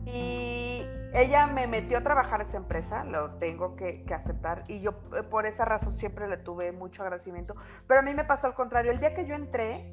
Y 0.05 0.87
ella 1.13 1.47
me 1.47 1.67
metió 1.67 1.99
a 1.99 2.01
trabajar 2.03 2.41
a 2.41 2.45
esa 2.45 2.57
empresa, 2.57 3.05
lo 3.05 3.35
tengo 3.35 3.77
que, 3.77 4.05
aceptar, 4.15 4.65
y 4.69 4.81
yo 4.81 4.93
eh, 5.17 5.23
por 5.23 5.47
esa 5.47 5.65
razón 5.65 5.97
siempre 5.97 6.29
le 6.29 6.39
tuve 6.39 6.73
mucho 6.73 7.03
agradecimiento. 7.03 7.55
Pero 7.87 8.01
a 8.01 8.03
mí 8.03 8.15
me 8.15 8.25
pasó 8.25 8.47
al 8.47 8.55
contrario, 8.55 8.93
el 8.93 9.01
día 9.01 9.15
que 9.15 9.27
yo 9.27 9.35
entré 9.35 9.93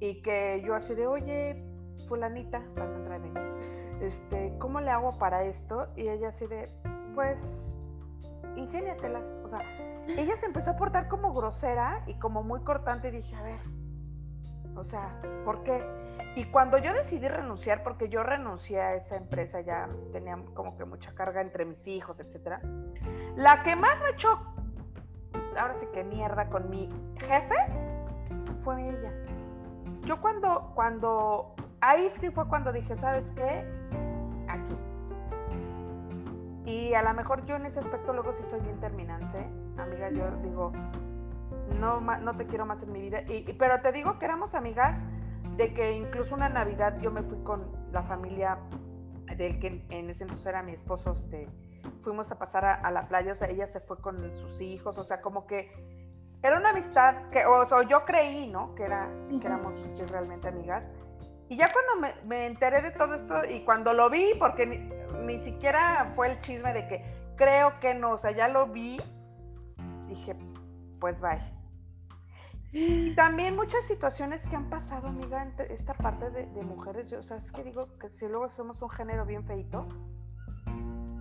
y 0.00 0.22
que 0.22 0.62
yo 0.64 0.74
así 0.74 0.94
de, 0.94 1.06
oye, 1.06 1.64
fulanita, 2.08 2.62
para 2.74 2.94
entrar 2.96 3.12
este, 4.02 4.52
¿cómo 4.58 4.80
le 4.80 4.90
hago 4.90 5.16
para 5.16 5.44
esto? 5.44 5.86
Y 5.96 6.08
ella 6.08 6.28
así 6.28 6.46
de, 6.46 6.68
pues, 7.14 7.38
ingéniatelas. 8.56 9.32
O 9.44 9.48
sea, 9.48 9.60
ella 10.08 10.36
se 10.36 10.46
empezó 10.46 10.72
a 10.72 10.76
portar 10.76 11.08
como 11.08 11.32
grosera 11.32 12.02
y 12.06 12.14
como 12.14 12.42
muy 12.42 12.60
cortante 12.60 13.08
y 13.08 13.10
dije, 13.12 13.34
a 13.36 13.42
ver, 13.42 13.60
o 14.76 14.84
sea, 14.84 15.20
¿por 15.44 15.62
qué? 15.62 15.84
Y 16.34 16.44
cuando 16.44 16.78
yo 16.78 16.94
decidí 16.94 17.28
renunciar, 17.28 17.82
porque 17.82 18.08
yo 18.08 18.22
renuncié 18.22 18.80
a 18.80 18.94
esa 18.94 19.16
empresa, 19.16 19.60
ya 19.60 19.88
tenía 20.12 20.38
como 20.54 20.76
que 20.76 20.84
mucha 20.84 21.14
carga 21.14 21.40
entre 21.42 21.64
mis 21.64 21.86
hijos, 21.86 22.18
etcétera. 22.20 22.60
La 23.36 23.62
que 23.62 23.76
más 23.76 24.00
me 24.00 24.10
echó, 24.10 24.40
ahora 25.58 25.74
sí 25.78 25.86
que 25.92 26.04
mierda 26.04 26.48
con 26.48 26.70
mi 26.70 26.88
jefe, 27.18 27.54
fue 28.60 28.88
ella. 28.88 29.12
Yo 30.02 30.20
cuando, 30.20 30.72
cuando, 30.74 31.54
ahí 31.80 32.10
sí 32.20 32.30
fue 32.30 32.48
cuando 32.48 32.72
dije, 32.72 32.96
¿sabes 32.96 33.30
qué? 33.32 33.64
Aquí. 34.48 34.76
Y 36.64 36.94
a 36.94 37.02
lo 37.02 37.12
mejor 37.12 37.44
yo 37.44 37.56
en 37.56 37.66
ese 37.66 37.80
aspecto 37.80 38.12
luego 38.12 38.32
sí 38.32 38.42
soy 38.44 38.60
bien 38.60 38.80
terminante, 38.80 39.50
amiga, 39.78 40.10
yo 40.10 40.30
digo, 40.42 40.72
no, 41.78 42.00
no 42.00 42.36
te 42.36 42.46
quiero 42.46 42.66
más 42.66 42.82
en 42.82 42.92
mi 42.92 43.00
vida. 43.00 43.22
Y, 43.22 43.52
pero 43.58 43.80
te 43.80 43.92
digo 43.92 44.18
que 44.18 44.24
éramos 44.24 44.54
amigas 44.54 45.00
de 45.56 45.72
que 45.74 45.92
incluso 45.92 46.34
una 46.34 46.48
Navidad 46.48 46.98
yo 47.00 47.10
me 47.10 47.22
fui 47.22 47.38
con 47.44 47.70
la 47.92 48.02
familia 48.02 48.58
del 49.36 49.58
que 49.58 49.84
en 49.90 50.10
ese 50.10 50.24
entonces 50.24 50.46
era 50.46 50.62
mi 50.62 50.72
esposo, 50.72 51.12
este, 51.12 51.48
fuimos 52.02 52.30
a 52.30 52.38
pasar 52.38 52.64
a, 52.64 52.90
la 52.90 53.08
playa, 53.08 53.32
o 53.32 53.36
sea, 53.36 53.48
ella 53.48 53.66
se 53.68 53.80
fue 53.80 53.98
con 53.98 54.18
sus 54.36 54.60
hijos, 54.60 54.98
o 54.98 55.04
sea, 55.04 55.20
como 55.20 55.46
que 55.46 55.72
era 56.42 56.58
una 56.58 56.70
amistad 56.70 57.28
que, 57.30 57.46
o 57.46 57.64
sea, 57.64 57.82
yo 57.82 58.04
creí, 58.04 58.48
¿no? 58.48 58.74
Que, 58.74 58.84
era, 58.84 59.08
que 59.28 59.46
éramos 59.46 59.78
este, 59.80 60.06
realmente 60.12 60.48
amigas. 60.48 60.88
Y 61.48 61.56
ya 61.56 61.68
cuando 61.72 62.00
me, 62.00 62.26
me, 62.26 62.46
enteré 62.46 62.80
de 62.80 62.90
todo 62.90 63.14
esto 63.14 63.44
y 63.48 63.64
cuando 63.64 63.92
lo 63.92 64.10
vi, 64.10 64.32
porque 64.38 64.66
ni, 64.66 64.78
ni, 65.24 65.38
siquiera 65.44 66.10
fue 66.14 66.32
el 66.32 66.40
chisme 66.40 66.72
de 66.72 66.88
que 66.88 67.04
creo 67.36 67.78
que 67.80 67.94
no, 67.94 68.12
o 68.12 68.18
sea, 68.18 68.30
ya 68.32 68.48
lo 68.48 68.66
vi, 68.66 69.00
dije, 70.14 70.36
pues 71.00 71.20
bye. 71.20 71.40
Y 72.72 73.14
también 73.14 73.54
muchas 73.54 73.84
situaciones 73.84 74.42
que 74.46 74.56
han 74.56 74.64
pasado, 74.70 75.08
amiga, 75.08 75.42
en 75.42 75.52
esta 75.70 75.92
parte 75.92 76.30
de, 76.30 76.46
mujeres. 76.62 77.10
Yo, 77.10 77.20
o 77.20 77.22
sea, 77.22 77.36
es 77.36 77.52
que 77.52 77.62
digo 77.62 77.86
que 77.98 78.08
si 78.08 78.26
luego 78.26 78.48
somos 78.48 78.80
un 78.80 78.88
género 78.88 79.26
bien 79.26 79.44
feito, 79.44 79.86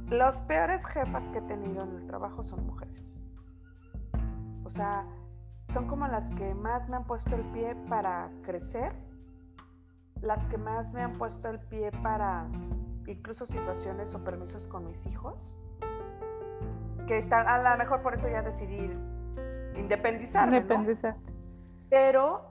los 0.07 0.38
peores 0.41 0.86
jefas 0.86 1.27
que 1.29 1.39
he 1.39 1.41
tenido 1.41 1.83
en 1.83 1.95
el 1.98 2.07
trabajo 2.07 2.41
son 2.43 2.65
mujeres. 2.65 3.19
O 4.63 4.69
sea, 4.69 5.05
son 5.74 5.88
como 5.88 6.07
las 6.07 6.29
que 6.36 6.53
más 6.53 6.88
me 6.88 6.95
han 6.95 7.05
puesto 7.05 7.36
el 7.36 7.43
pie 7.51 7.75
para 7.89 8.31
crecer, 8.43 8.93
las 10.21 10.45
que 10.45 10.57
más 10.57 10.91
me 10.93 11.01
han 11.01 11.17
puesto 11.17 11.50
el 11.50 11.60
pie 11.60 11.91
para 12.03 12.48
incluso 13.07 13.45
situaciones 13.45 14.13
o 14.15 14.24
permisos 14.24 14.67
con 14.67 14.88
mis 14.88 15.05
hijos, 15.05 15.36
que 17.11 17.35
a 17.35 17.71
lo 17.71 17.77
mejor 17.77 18.01
por 18.01 18.15
eso 18.15 18.29
ya 18.29 18.41
decidí 18.41 18.89
independizarme. 19.75 20.57
Independizar. 20.57 21.15
Pero 21.89 22.41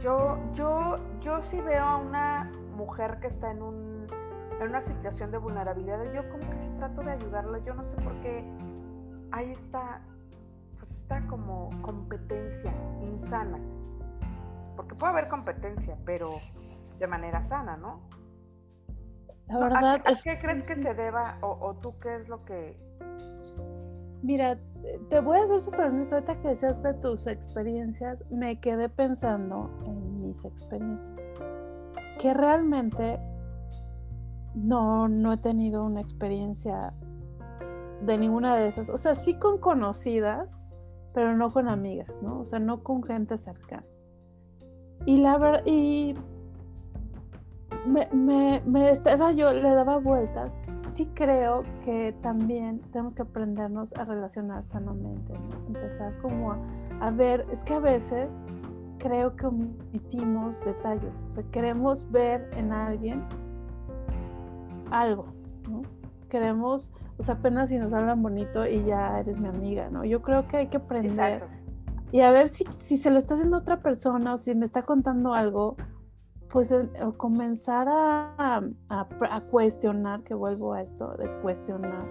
yo, 0.00 0.38
yo, 0.54 0.96
yo 1.20 1.40
sí 1.42 1.60
veo 1.60 1.84
a 1.84 1.98
una 1.98 2.50
mujer 2.74 3.20
que 3.20 3.28
está 3.28 3.52
en, 3.52 3.62
un, 3.62 4.06
en 4.60 4.68
una 4.68 4.80
situación 4.80 5.30
de 5.30 5.38
vulnerabilidad, 5.38 6.02
yo 6.12 6.28
como 6.30 6.50
que 6.50 6.58
sí 6.58 6.68
trato 6.78 7.02
de 7.02 7.12
ayudarla, 7.12 7.58
yo 7.58 7.74
no 7.74 7.84
sé 7.84 7.94
por 7.96 8.12
qué 8.22 8.44
ahí 9.30 9.52
está, 9.52 10.00
pues 10.80 10.90
está 10.90 11.24
como 11.28 11.70
competencia 11.82 12.72
insana. 13.02 13.60
Porque 14.74 14.96
puede 14.96 15.12
haber 15.12 15.28
competencia, 15.28 15.96
pero 16.04 16.30
de 16.98 17.06
manera 17.06 17.40
sana, 17.44 17.76
¿no? 17.76 18.00
La 19.50 19.58
verdad 19.58 20.02
¿A, 20.04 20.14
qué 20.14 20.38
crees 20.40 20.66
que 20.66 20.76
se 20.76 20.94
deba 20.94 21.38
o, 21.42 21.58
o 21.60 21.74
tú 21.74 21.98
qué 21.98 22.16
es 22.16 22.28
lo 22.28 22.44
que 22.44 22.76
Mira, 24.22 24.58
te 25.08 25.20
voy 25.20 25.38
a 25.38 25.46
ser 25.46 25.60
súper 25.60 25.80
honesta, 25.86 26.16
ahorita 26.16 26.40
que 26.42 26.48
decías 26.48 26.82
de 26.82 26.94
tus 26.94 27.26
experiencias, 27.26 28.24
me 28.30 28.60
quedé 28.60 28.88
pensando 28.88 29.70
en 29.86 30.20
mis 30.20 30.44
experiencias. 30.44 31.16
Que 32.18 32.34
realmente 32.34 33.18
no, 34.54 35.08
no 35.08 35.32
he 35.32 35.36
tenido 35.38 35.84
una 35.84 36.02
experiencia 36.02 36.92
de 38.02 38.18
ninguna 38.18 38.56
de 38.56 38.68
esas. 38.68 38.90
O 38.90 38.98
sea, 38.98 39.14
sí 39.14 39.34
con 39.34 39.58
conocidas, 39.58 40.68
pero 41.14 41.34
no 41.34 41.50
con 41.50 41.68
amigas, 41.68 42.10
¿no? 42.20 42.40
O 42.40 42.44
sea, 42.44 42.58
no 42.58 42.82
con 42.82 43.02
gente 43.02 43.38
cercana. 43.38 43.86
Y 45.06 45.16
la 45.16 45.38
verdad, 45.38 45.62
y 45.64 46.14
me, 47.86 48.08
me, 48.12 48.62
me 48.66 48.90
estaba 48.90 49.32
yo, 49.32 49.52
le 49.52 49.70
daba 49.70 49.98
vueltas 49.98 50.58
sí 50.90 51.08
creo 51.14 51.64
que 51.84 52.14
también 52.22 52.80
tenemos 52.92 53.14
que 53.14 53.22
aprendernos 53.22 53.92
a 53.94 54.04
relacionar 54.04 54.64
sanamente, 54.66 55.32
empezar 55.66 56.16
como 56.20 56.54
a, 57.00 57.10
ver, 57.10 57.46
es 57.50 57.64
que 57.64 57.74
a 57.74 57.78
veces 57.78 58.32
creo 58.98 59.34
que 59.36 59.46
omitimos 59.46 60.62
detalles, 60.64 61.24
o 61.28 61.32
sea, 61.32 61.44
queremos 61.50 62.10
ver 62.10 62.50
en 62.56 62.72
alguien 62.72 63.24
algo, 64.90 65.26
¿no? 65.68 65.82
Queremos, 66.28 66.90
o 67.16 67.22
sea, 67.22 67.36
apenas 67.36 67.70
si 67.70 67.78
nos 67.78 67.92
hablan 67.92 68.22
bonito 68.22 68.66
y 68.66 68.84
ya 68.84 69.18
eres 69.20 69.38
mi 69.38 69.48
amiga, 69.48 69.88
¿no? 69.90 70.04
Yo 70.04 70.22
creo 70.22 70.46
que 70.46 70.58
hay 70.58 70.66
que 70.66 70.76
aprender 70.76 71.44
y 72.12 72.20
a 72.20 72.30
ver 72.30 72.48
si, 72.48 72.64
si 72.78 72.98
se 72.98 73.10
lo 73.10 73.18
está 73.18 73.34
haciendo 73.34 73.56
otra 73.56 73.78
persona 73.78 74.34
o 74.34 74.38
si 74.38 74.54
me 74.54 74.66
está 74.66 74.82
contando 74.82 75.32
algo, 75.32 75.76
pues 76.50 76.74
comenzar 77.16 77.86
a, 77.88 78.62
cuestionar, 79.50 80.22
que 80.22 80.34
vuelvo 80.34 80.72
a 80.72 80.82
esto 80.82 81.14
de 81.16 81.30
cuestionar. 81.40 82.04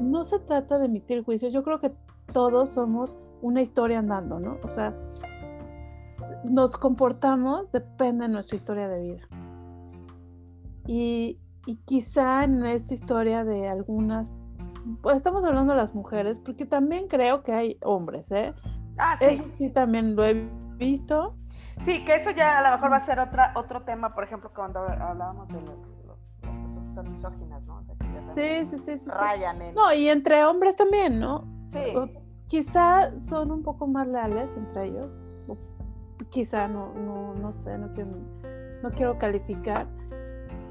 No 0.00 0.24
se 0.24 0.38
trata 0.38 0.78
de 0.78 0.86
emitir 0.86 1.24
juicios, 1.24 1.52
yo 1.52 1.62
creo 1.62 1.80
que 1.80 1.92
todos 2.32 2.70
somos 2.70 3.18
una 3.42 3.62
historia 3.62 3.98
andando, 3.98 4.38
¿no? 4.38 4.58
O 4.62 4.70
sea, 4.70 4.94
nos 6.44 6.76
comportamos 6.76 7.70
depende 7.72 8.26
de 8.26 8.32
nuestra 8.32 8.56
historia 8.56 8.88
de 8.88 9.02
vida. 9.02 9.28
Y, 10.86 11.38
y 11.66 11.76
quizá 11.84 12.44
en 12.44 12.64
esta 12.64 12.94
historia 12.94 13.44
de 13.44 13.68
algunas 13.68 14.32
pues 15.02 15.16
estamos 15.16 15.44
hablando 15.44 15.72
de 15.72 15.78
las 15.78 15.94
mujeres, 15.94 16.38
porque 16.38 16.64
también 16.64 17.08
creo 17.08 17.42
que 17.42 17.52
hay 17.52 17.78
hombres, 17.82 18.30
¿eh? 18.30 18.54
Ah, 18.98 19.16
sí. 19.18 19.26
Eso 19.26 19.44
sí 19.46 19.70
también 19.70 20.14
lo 20.14 20.24
he 20.24 20.48
visto. 20.78 21.34
Sí, 21.84 22.04
que 22.04 22.16
eso 22.16 22.30
ya 22.30 22.58
a 22.58 22.62
lo 22.62 22.70
mejor 22.76 22.92
va 22.92 22.96
a 22.96 23.06
ser 23.06 23.18
otra, 23.20 23.52
otro 23.54 23.82
tema, 23.82 24.14
por 24.14 24.24
ejemplo, 24.24 24.50
cuando 24.54 24.80
hablábamos 24.80 25.48
de 25.48 25.60
los, 25.60 25.76
son 26.94 27.10
misóginas, 27.10 27.62
¿no? 27.64 27.76
O 27.76 27.84
sea, 27.84 27.94
que 27.96 28.06
ya 28.06 28.28
sí, 28.28 28.66
sí, 28.70 28.78
sí. 28.78 28.98
sí. 28.98 29.10
Rayan 29.10 29.60
en... 29.60 29.74
No, 29.74 29.92
y 29.92 30.08
entre 30.08 30.44
hombres 30.44 30.76
también, 30.76 31.20
¿no? 31.20 31.44
Sí, 31.68 31.94
O 31.94 32.08
Quizá 32.46 33.10
son 33.22 33.50
un 33.50 33.62
poco 33.62 33.86
más 33.86 34.06
leales 34.06 34.56
entre 34.56 34.86
ellos. 34.86 35.14
o 35.48 35.56
Quizá 36.30 36.68
no, 36.68 36.92
no, 36.94 37.34
no 37.34 37.52
sé, 37.52 37.76
no 37.76 37.92
quiero, 37.92 38.10
no 38.82 38.90
quiero 38.92 39.18
calificar. 39.18 39.86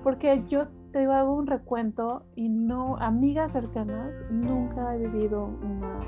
Porque 0.04 0.44
yo 0.48 0.68
te 0.92 1.00
digo, 1.00 1.12
hago 1.12 1.34
un 1.34 1.48
recuento 1.48 2.26
y 2.36 2.48
no, 2.48 2.96
amigas 2.98 3.52
cercanas, 3.52 4.24
nunca 4.32 4.96
he 4.96 5.00
vivido 5.00 5.46
una, 5.46 6.00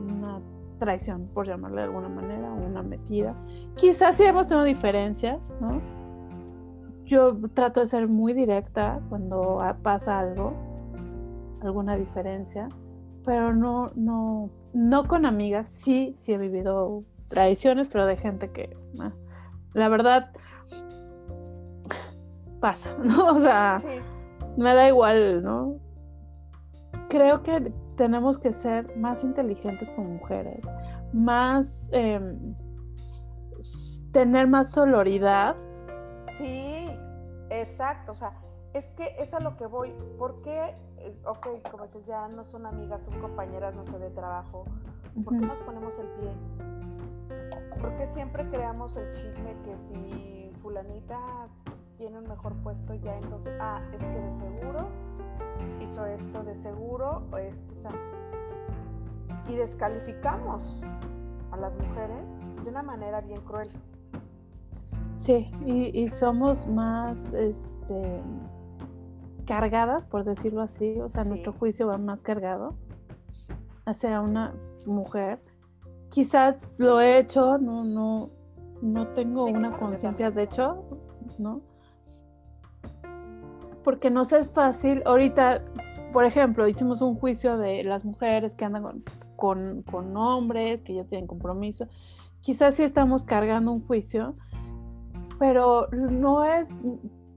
una 0.00 0.40
traición, 0.82 1.28
por 1.32 1.46
llamarle 1.46 1.82
de 1.82 1.84
alguna 1.84 2.08
manera, 2.08 2.50
una 2.50 2.82
metida. 2.82 3.36
Quizás 3.76 4.16
sí 4.16 4.24
hemos 4.24 4.48
tenido 4.48 4.64
diferencias, 4.64 5.38
¿no? 5.60 5.80
Yo 7.04 7.38
trato 7.54 7.80
de 7.80 7.86
ser 7.86 8.08
muy 8.08 8.32
directa 8.32 9.00
cuando 9.08 9.60
pasa 9.82 10.18
algo, 10.18 10.54
alguna 11.60 11.96
diferencia, 11.96 12.68
pero 13.24 13.54
no, 13.54 13.92
no, 13.94 14.50
no 14.72 15.06
con 15.06 15.24
amigas. 15.24 15.70
Sí, 15.70 16.14
sí 16.16 16.32
he 16.32 16.38
vivido 16.38 17.04
traiciones, 17.28 17.88
pero 17.88 18.06
de 18.06 18.16
gente 18.16 18.50
que, 18.50 18.76
ah, 18.98 19.12
la 19.74 19.88
verdad, 19.88 20.32
pasa, 22.60 22.96
¿no? 23.04 23.36
O 23.36 23.40
sea, 23.40 23.78
sí, 23.78 24.00
me 24.56 24.74
da 24.74 24.88
igual, 24.88 25.44
¿no? 25.44 25.76
Creo 27.08 27.44
que 27.44 27.72
tenemos 28.02 28.36
que 28.36 28.52
ser 28.52 28.96
más 28.96 29.22
inteligentes 29.22 29.88
como 29.92 30.08
mujeres, 30.08 30.58
más 31.12 31.88
s- 33.60 34.10
tener 34.10 34.48
más 34.48 34.72
soloridad. 34.72 35.54
sí, 36.38 36.90
exacto, 37.50 38.10
o 38.10 38.14
sea, 38.16 38.32
es 38.74 38.86
que 38.96 39.14
es 39.20 39.32
a 39.34 39.38
lo 39.38 39.56
que 39.56 39.66
voy, 39.66 39.94
¿por 40.18 40.42
qué, 40.42 40.74
eh, 40.98 41.16
ok, 41.24 41.46
como 41.70 41.84
dices, 41.84 42.04
ya 42.06 42.26
no 42.26 42.44
son 42.44 42.66
amigas, 42.66 43.04
son 43.04 43.20
compañeras, 43.20 43.72
no 43.76 43.86
sé, 43.86 43.96
de 44.00 44.10
trabajo, 44.10 44.64
¿por 45.24 45.34
qué 45.38 45.46
nos 45.46 45.58
ponemos 45.58 45.96
el 46.00 46.08
pie? 46.18 46.32
¿Por 47.80 47.94
qué 47.94 48.08
siempre 48.08 48.48
creamos 48.50 48.96
el 48.96 49.12
chisme 49.14 49.54
que 49.64 49.76
si 49.76 50.50
fulanita 50.60 51.20
tiene 51.98 52.18
un 52.18 52.26
mejor 52.26 52.54
puesto 52.64 52.94
ya 52.94 53.16
entonces, 53.16 53.52
ah, 53.60 53.80
es 53.92 53.98
que 54.00 54.06
de 54.20 54.32
seguro 54.40 54.88
hizo 55.80 56.06
esto, 56.06 56.42
de 56.44 56.56
seguro 56.56 57.22
o 57.32 57.36
esto, 57.38 57.74
o 57.78 57.80
sea, 57.80 57.92
y 59.48 59.56
descalificamos 59.56 60.80
a 61.50 61.56
las 61.56 61.76
mujeres 61.76 62.24
de 62.64 62.70
una 62.70 62.82
manera 62.82 63.20
bien 63.20 63.40
cruel. 63.42 63.68
Sí, 65.16 65.50
y, 65.66 65.98
y 66.00 66.08
somos 66.08 66.66
más 66.66 67.32
este, 67.32 68.22
cargadas, 69.46 70.06
por 70.06 70.24
decirlo 70.24 70.62
así, 70.62 71.00
o 71.00 71.08
sea, 71.08 71.22
Sí. 71.24 71.28
nuestro 71.30 71.52
juicio 71.52 71.86
va 71.86 71.98
más 71.98 72.22
cargado 72.22 72.74
hacia 73.84 74.20
una 74.20 74.54
mujer. 74.86 75.40
Quizás 76.10 76.56
lo 76.78 77.00
he 77.00 77.18
hecho, 77.18 77.58
no, 77.58 77.84
no, 77.84 78.30
no 78.80 79.08
tengo 79.08 79.44
Sí, 79.44 79.50
una 79.52 79.68
claro, 79.68 79.78
conciencia 79.86 80.30
de 80.30 80.42
hecho, 80.42 80.84
¿no? 81.38 81.60
Porque 83.84 84.10
nos 84.10 84.32
es 84.32 84.50
fácil, 84.50 85.02
ahorita, 85.06 85.64
por 86.12 86.24
ejemplo, 86.24 86.68
hicimos 86.68 87.02
un 87.02 87.16
juicio 87.16 87.58
de 87.58 87.82
las 87.84 88.04
mujeres 88.04 88.54
que 88.54 88.64
andan 88.64 88.82
con, 88.82 89.02
con, 89.36 89.82
con 89.82 90.16
hombres, 90.16 90.82
que 90.82 90.94
ya 90.94 91.04
tienen 91.04 91.26
compromiso. 91.26 91.86
Quizás 92.40 92.76
sí 92.76 92.82
estamos 92.82 93.24
cargando 93.24 93.72
un 93.72 93.84
juicio, 93.86 94.36
pero 95.38 95.88
no 95.90 96.44
es, 96.44 96.70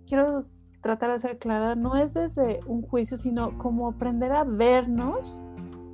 quiero 0.08 0.46
tratar 0.82 1.12
de 1.12 1.20
ser 1.20 1.40
clara, 1.40 1.74
no 1.74 1.96
es 1.96 2.14
desde 2.14 2.60
un 2.68 2.84
juicio, 2.84 3.18
sino 3.18 3.58
como 3.58 3.88
aprender 3.88 4.32
a 4.32 4.44
vernos 4.44 5.42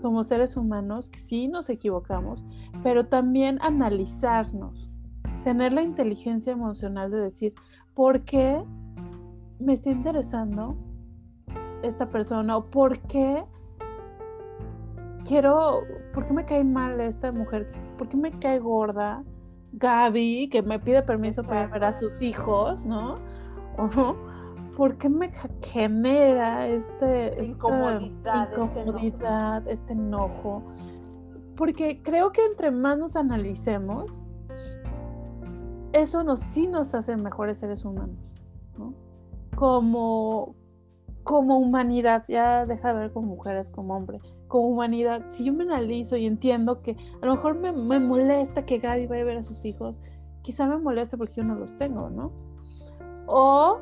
como 0.02 0.24
seres 0.24 0.58
humanos, 0.58 1.10
que 1.10 1.20
sí 1.20 1.48
nos 1.48 1.70
equivocamos, 1.70 2.44
pero 2.84 3.06
también 3.06 3.60
analizarnos, 3.62 4.90
tener 5.44 5.74
la 5.74 5.84
inteligencia 5.84 6.52
emocional 6.52 7.12
de 7.12 7.20
decir, 7.20 7.54
¿por 7.94 8.24
qué 8.24 8.64
me 9.62 9.74
está 9.74 9.92
interesando 9.92 10.76
esta 11.84 12.10
persona? 12.10 12.58
¿O 12.58 12.70
por 12.70 13.00
qué 13.00 13.44
quiero, 15.26 15.82
por 16.14 16.26
qué 16.26 16.34
me 16.34 16.46
cae 16.46 16.64
mal 16.64 17.00
esta 17.00 17.32
mujer? 17.32 17.72
¿Por 17.98 18.08
qué 18.08 18.18
me 18.18 18.32
cae 18.40 18.60
gorda? 18.60 19.24
Gaby, 19.74 20.50
que 20.50 20.62
me 20.62 20.80
pide 20.80 21.02
permiso 21.02 21.44
para 21.44 21.68
ver 21.68 21.84
a 21.84 21.94
sus 21.94 22.22
hijos, 22.22 22.86
¿no? 22.86 23.16
¿O 23.78 24.16
¿Por 24.76 24.98
qué 24.98 25.10
me 25.10 25.32
genera 25.62 26.68
este, 26.68 27.34
esta 27.34 27.44
Incomodidad, 27.44 28.50
este 28.52 28.56
enojo. 28.56 28.80
incomodidad, 28.80 29.68
este 29.68 29.94
enojo? 29.94 30.64
Porque 31.56 32.02
creo 32.02 32.32
que 32.32 32.44
entre 32.46 32.72
más 32.72 32.98
nos 32.98 33.16
analicemos, 33.16 34.26
eso 35.92 36.24
nos, 36.24 36.40
sí 36.40 36.68
nos 36.68 36.96
hace 36.96 37.18
mejores 37.18 37.60
seres 37.60 37.84
humanos, 37.84 38.18
¿no? 38.18 38.31
Como, 39.62 40.56
como 41.22 41.60
humanidad, 41.60 42.26
ya 42.28 42.66
deja 42.66 42.96
de 42.96 43.00
ver 43.02 43.12
como 43.14 43.28
mujeres, 43.28 43.70
como 43.70 43.96
hombre, 43.96 44.20
como 44.48 44.70
humanidad, 44.70 45.22
si 45.30 45.44
yo 45.46 45.54
me 45.54 45.66
analizo 45.66 46.18
y 46.18 46.26
entiendo 46.26 46.82
que 46.82 46.98
a 47.22 47.26
lo 47.28 47.36
mejor 47.36 47.60
me, 47.60 47.72
me 47.72 48.00
molesta 48.00 48.66
que 48.66 48.80
Gaby 48.80 49.06
vaya 49.06 49.22
a 49.22 49.26
ver 49.26 49.38
a 49.38 49.44
sus 49.44 49.64
hijos, 49.64 50.02
quizá 50.42 50.66
me 50.66 50.78
moleste 50.78 51.16
porque 51.16 51.36
yo 51.36 51.44
no 51.44 51.54
los 51.54 51.78
tengo, 51.78 52.10
¿no? 52.10 52.32
O 53.28 53.78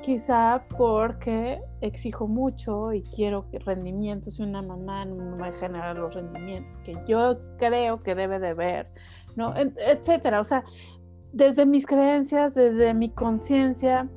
quizá 0.00 0.64
porque 0.78 1.60
exijo 1.82 2.26
mucho 2.26 2.94
y 2.94 3.02
quiero 3.02 3.44
rendimientos 3.66 4.38
y 4.40 4.42
una 4.42 4.62
mamá 4.62 5.04
no 5.04 5.16
me 5.16 5.36
va 5.36 5.48
a 5.48 5.52
generar 5.52 5.98
los 5.98 6.14
rendimientos 6.14 6.78
que 6.78 6.94
yo 7.06 7.36
creo 7.58 7.98
que 7.98 8.14
debe 8.14 8.38
de 8.38 8.54
ver, 8.54 8.90
¿no? 9.36 9.54
Et- 9.54 9.76
etcétera. 9.86 10.40
O 10.40 10.44
sea, 10.44 10.64
desde 11.34 11.66
mis 11.66 11.84
creencias, 11.84 12.54
desde 12.54 12.94
mi 12.94 13.10
conciencia 13.10 14.08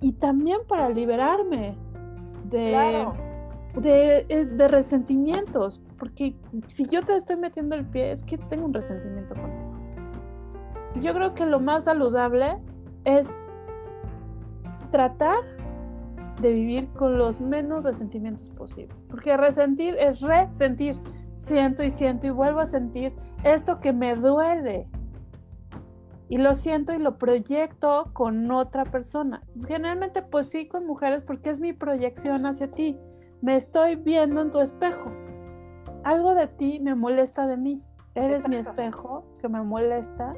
y 0.00 0.12
también 0.12 0.60
para 0.68 0.88
liberarme 0.88 1.76
de, 2.44 2.70
Claro. 2.70 3.14
de, 3.80 4.46
de 4.46 4.68
resentimientos, 4.68 5.80
porque 5.98 6.36
si 6.66 6.86
yo 6.86 7.02
te 7.02 7.14
estoy 7.16 7.36
metiendo 7.36 7.74
el 7.74 7.84
pie 7.86 8.12
es 8.12 8.22
que 8.24 8.38
tengo 8.38 8.66
un 8.66 8.74
resentimiento 8.74 9.34
contigo. 9.34 9.70
Yo 11.02 11.12
creo 11.14 11.34
que 11.34 11.46
lo 11.46 11.60
más 11.60 11.84
saludable 11.84 12.58
es 13.04 13.28
tratar 14.90 15.38
de 16.40 16.52
vivir 16.52 16.88
con 16.90 17.18
los 17.18 17.40
menos 17.40 17.84
resentimientos 17.84 18.48
posible, 18.50 18.94
porque 19.08 19.36
resentir 19.36 19.96
es 19.98 20.20
resentir, 20.20 20.96
siento 21.36 21.82
y 21.82 21.90
siento 21.90 22.26
y 22.26 22.30
vuelvo 22.30 22.60
a 22.60 22.66
sentir 22.66 23.12
esto 23.44 23.80
que 23.80 23.92
me 23.92 24.14
duele. 24.14 24.86
Y 26.28 26.38
lo 26.38 26.54
siento 26.54 26.92
y 26.92 26.98
lo 26.98 27.18
proyecto 27.18 28.10
con 28.12 28.50
otra 28.50 28.84
persona. 28.84 29.42
Generalmente 29.66 30.22
pues 30.22 30.48
sí 30.48 30.68
con 30.68 30.86
mujeres 30.86 31.22
porque 31.22 31.50
es 31.50 31.60
mi 31.60 31.72
proyección 31.72 32.44
hacia 32.44 32.70
ti. 32.70 32.98
Me 33.40 33.56
estoy 33.56 33.96
viendo 33.96 34.42
en 34.42 34.50
tu 34.50 34.60
espejo. 34.60 35.10
Algo 36.04 36.34
de 36.34 36.46
ti 36.48 36.80
me 36.80 36.94
molesta 36.94 37.46
de 37.46 37.56
mí. 37.56 37.82
Eres 38.14 38.48
mi 38.48 38.56
espejo 38.56 39.24
que 39.40 39.48
me 39.48 39.62
molesta 39.62 40.34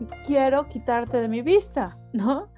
y 0.00 0.06
quiero 0.26 0.68
quitarte 0.68 1.20
de 1.20 1.28
mi 1.28 1.42
vista, 1.42 1.96
¿no? 2.12 2.48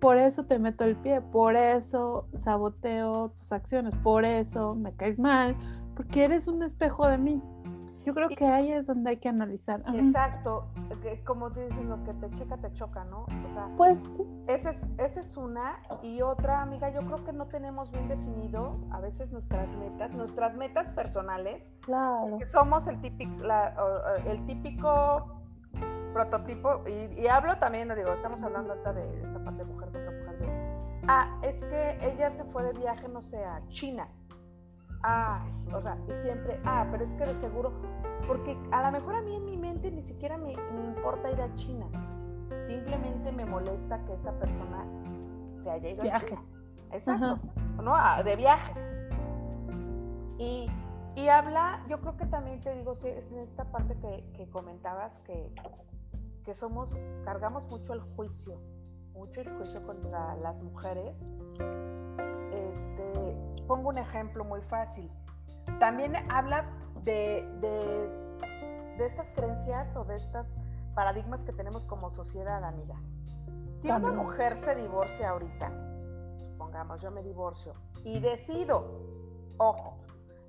Por 0.00 0.16
eso 0.16 0.44
te 0.44 0.58
meto 0.58 0.84
el 0.84 0.96
pie, 0.96 1.20
por 1.20 1.56
eso 1.56 2.28
saboteo 2.34 3.30
tus 3.30 3.52
acciones, 3.52 3.94
por 3.96 4.24
eso 4.24 4.74
me 4.74 4.94
caes 4.94 5.18
mal, 5.18 5.56
porque 5.96 6.24
eres 6.24 6.46
un 6.46 6.62
espejo 6.62 7.06
de 7.06 7.18
mí. 7.18 7.42
Yo 8.04 8.14
creo 8.14 8.30
Y- 8.30 8.36
que 8.36 8.46
ahí 8.46 8.72
es 8.72 8.86
donde 8.86 9.10
hay 9.10 9.16
que 9.18 9.28
analizar. 9.28 9.82
Exacto, 9.94 10.68
que 11.02 11.22
como 11.24 11.50
dicen, 11.50 11.88
lo 11.90 12.02
que 12.04 12.14
te 12.14 12.30
checa, 12.30 12.56
te 12.56 12.72
choca, 12.72 13.04
¿no? 13.04 13.22
O 13.24 13.52
sea, 13.52 13.68
Pues 13.76 14.00
sí, 14.16 14.24
esa 14.46 14.70
es, 14.70 14.82
esa 14.98 15.20
es 15.20 15.36
una. 15.36 15.78
Y 16.02 16.22
otra, 16.22 16.62
amiga, 16.62 16.88
yo 16.90 17.00
creo 17.02 17.24
que 17.24 17.32
no 17.32 17.46
tenemos 17.48 17.90
bien 17.90 18.08
definido 18.08 18.78
a 18.90 19.00
veces 19.00 19.30
nuestras 19.30 19.68
metas, 19.76 20.12
nuestras 20.14 20.56
metas 20.56 20.88
personales, 20.90 21.74
claro. 21.82 22.38
que 22.38 22.46
somos 22.46 22.86
el 22.86 23.00
típico, 23.00 23.42
la- 23.44 23.74
el 24.26 24.44
típico 24.46 25.34
prototipo, 26.12 26.82
y, 26.88 27.20
y 27.20 27.26
hablo 27.28 27.56
también, 27.58 27.92
digo, 27.94 28.12
estamos 28.12 28.42
hablando 28.42 28.70
ahorita 28.72 28.92
de 28.94 29.22
esta 29.22 29.44
parte 29.44 29.64
de 29.64 29.70
mujer 29.70 29.90
contra 29.92 30.10
mujer, 30.10 30.38
de, 30.38 31.02
ah, 31.08 31.38
es 31.42 31.54
que 31.60 31.98
ella 32.02 32.30
se 32.30 32.44
fue 32.44 32.62
de 32.64 32.72
viaje, 32.72 33.08
no 33.08 33.20
sé, 33.20 33.44
a 33.44 33.60
China. 33.68 34.08
Ay, 35.02 35.50
o 35.72 35.80
sea, 35.80 35.96
y 36.08 36.14
siempre, 36.14 36.60
ah, 36.64 36.86
pero 36.90 37.04
es 37.04 37.14
que 37.14 37.24
de 37.24 37.34
seguro, 37.36 37.72
porque 38.26 38.56
a 38.72 38.82
lo 38.82 38.92
mejor 38.92 39.14
a 39.14 39.22
mí 39.22 39.36
en 39.36 39.44
mi 39.44 39.56
mente 39.56 39.90
ni 39.90 40.02
siquiera 40.02 40.36
me, 40.36 40.56
me 40.56 40.84
importa 40.84 41.30
ir 41.30 41.40
a 41.40 41.54
China. 41.54 41.86
Simplemente 42.66 43.30
me 43.32 43.44
molesta 43.44 44.04
que 44.04 44.14
esa 44.14 44.32
persona 44.38 44.84
se 45.58 45.70
haya 45.70 45.90
ido 45.90 46.02
a 46.02 46.04
Viaje. 46.04 46.26
China. 46.26 46.42
Exacto, 46.92 47.38
¿no? 47.82 47.94
Ah, 47.94 48.22
De 48.22 48.36
viaje. 48.36 48.72
Y 50.38 50.68
y 51.18 51.28
habla, 51.28 51.80
yo 51.88 52.00
creo 52.00 52.16
que 52.16 52.26
también 52.26 52.60
te 52.60 52.72
digo, 52.76 52.94
sí, 52.94 53.08
en 53.08 53.38
esta 53.38 53.64
parte 53.64 53.96
que, 54.36 54.48
comentabas, 54.50 55.18
que, 55.22 55.52
que, 56.44 56.54
somos, 56.54 56.96
cargamos 57.24 57.64
mucho 57.64 57.92
el 57.92 58.00
juicio, 58.14 58.60
mucho 59.14 59.40
el 59.40 59.50
juicio 59.56 59.82
contra 59.82 60.36
las 60.36 60.62
mujeres. 60.62 61.28
Pongo 63.68 63.90
un 63.90 63.98
ejemplo 63.98 64.44
muy 64.44 64.62
fácil. 64.62 65.08
También 65.78 66.14
habla 66.30 66.64
de, 67.04 67.46
de, 67.60 69.06
estas 69.06 69.28
creencias 69.34 69.94
o 69.94 70.04
de 70.04 70.16
estos 70.16 70.46
paradigmas 70.94 71.42
que 71.42 71.52
tenemos 71.52 71.84
como 71.84 72.10
sociedad, 72.10 72.64
amiga. 72.64 72.96
Si 73.76 73.88
una 73.88 74.10
mujer 74.10 74.58
se 74.58 74.74
divorcia 74.74 75.30
ahorita, 75.30 75.70
pongamos, 76.56 77.00
yo 77.00 77.12
me 77.12 77.22
divorcio 77.22 77.74
y 78.04 78.18
decido, 78.18 78.84
ojo, 79.58 79.98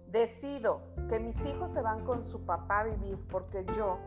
decido 0.08 0.82
que 1.10 1.20
mis 1.20 1.40
hijos 1.46 1.72
se 1.72 1.82
van 1.82 2.04
con 2.06 2.24
su 2.24 2.44
papá 2.46 2.80
a 2.80 2.84
vivir 2.86 3.20
porque 3.30 3.64
yo 3.78 4.00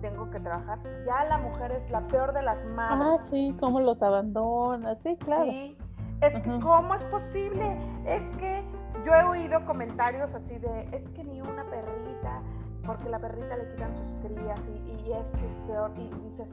tengo 0.00 0.30
que 0.30 0.40
trabajar, 0.40 0.80
ya 1.06 1.24
la 1.24 1.38
mujer 1.38 1.72
es 1.72 1.88
la 1.90 2.06
peor 2.08 2.32
de 2.32 2.42
las 2.42 2.64
madres. 2.66 3.20
Ah, 3.20 3.24
sí, 3.30 3.54
cómo 3.60 3.80
los 3.80 4.02
abandona, 4.02 4.96
sí, 4.96 5.16
claro. 5.16 5.44
Sí, 5.44 5.77
es 6.20 6.34
que 6.40 6.60
¿cómo 6.60 6.94
es 6.94 7.02
posible? 7.04 7.78
Es 8.06 8.24
que 8.38 8.62
yo 9.04 9.12
he 9.14 9.24
oído 9.24 9.64
comentarios 9.64 10.34
así 10.34 10.58
de, 10.58 10.88
es 10.92 11.08
que 11.10 11.24
ni 11.24 11.40
una 11.40 11.64
perrita, 11.64 12.42
porque 12.84 13.08
la 13.08 13.18
perrita 13.18 13.56
le 13.56 13.68
quitan 13.70 13.94
sus 13.94 14.12
crías 14.22 14.60
y, 14.66 15.12
es 15.12 15.32
que 15.32 15.48
peor, 15.66 15.92
y 15.96 16.10
dices, 16.24 16.50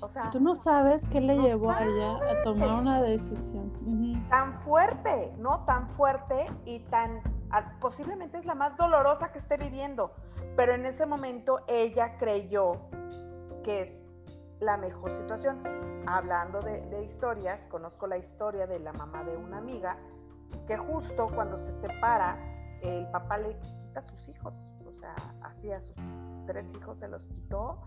o 0.00 0.08
sea... 0.08 0.30
Tú 0.30 0.40
no 0.40 0.54
sabes 0.54 1.04
qué 1.06 1.20
le 1.20 1.38
llevó 1.38 1.70
a 1.70 1.84
ella 1.84 2.16
a 2.16 2.42
tomar 2.42 2.80
una 2.80 3.02
decisión. 3.02 3.72
Tan 4.28 4.60
fuerte, 4.60 5.32
¿no? 5.38 5.64
Tan 5.64 5.88
fuerte 5.90 6.46
y 6.64 6.80
tan 6.80 7.20
posiblemente 7.80 8.38
es 8.38 8.46
la 8.46 8.54
más 8.54 8.76
dolorosa 8.76 9.30
que 9.30 9.38
esté 9.38 9.56
viviendo, 9.56 10.12
pero 10.56 10.74
en 10.74 10.86
ese 10.86 11.06
momento 11.06 11.60
ella 11.68 12.16
creyó 12.18 12.72
que 13.62 13.82
es 13.82 14.03
la 14.64 14.76
mejor 14.76 15.12
situación. 15.12 15.62
Hablando 16.06 16.60
de, 16.60 17.02
historias, 17.02 17.64
conozco 17.66 18.06
la 18.06 18.18
historia 18.18 18.66
de 18.66 18.78
la 18.78 18.92
mamá 18.92 19.24
de 19.24 19.36
una 19.36 19.58
amiga 19.58 19.96
que 20.66 20.76
justo 20.76 21.26
cuando 21.34 21.56
se 21.58 21.72
separa, 21.80 22.38
el 22.82 23.06
papá 23.10 23.38
le 23.38 23.58
quita 23.58 24.00
a 24.00 24.02
sus 24.02 24.28
hijos, 24.28 24.54
o 24.86 24.92
sea, 24.92 25.14
así 25.42 25.70
sus 25.80 25.96
tres 26.46 26.66
hijos 26.76 26.98
se 26.98 27.08
los 27.08 27.28
quitó 27.28 27.78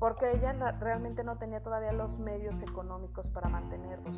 porque 0.00 0.32
ella 0.32 0.52
realmente 0.80 1.22
no 1.22 1.36
tenía 1.36 1.62
todavía 1.62 1.92
los 1.92 2.18
medios 2.18 2.60
económicos 2.62 3.28
para 3.28 3.48
mantenerlos. 3.48 4.16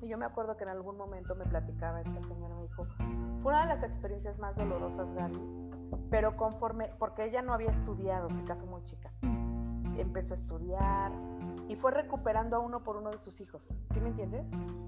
Y 0.00 0.08
yo 0.08 0.16
me 0.16 0.24
acuerdo 0.24 0.56
que 0.56 0.64
en 0.64 0.70
algún 0.70 0.96
momento 0.96 1.34
me 1.34 1.44
platicaba 1.44 2.00
esta 2.00 2.22
señora, 2.22 2.54
me 2.54 2.62
dijo, 2.62 2.86
fue 3.42 3.52
una 3.52 3.62
de 3.62 3.74
las 3.74 3.82
experiencias 3.82 4.38
más 4.38 4.56
dolorosas, 4.56 5.12
Gaby, 5.12 5.70
pero 6.10 6.36
conforme, 6.36 6.90
porque 6.98 7.24
ella 7.24 7.42
no 7.42 7.52
había 7.52 7.70
estudiado, 7.70 8.30
se 8.30 8.42
casó 8.44 8.64
muy 8.66 8.82
chica, 8.84 9.12
empezó 10.02 10.34
a 10.34 10.36
estudiar 10.36 11.12
y 11.68 11.76
fue 11.76 11.90
recuperando 11.90 12.56
a 12.56 12.58
uno 12.60 12.82
por 12.82 12.96
uno 12.96 13.10
de 13.10 13.18
sus 13.18 13.40
hijos, 13.40 13.62
¿sí 13.92 14.00
me 14.00 14.08
entiendes? 14.08 14.46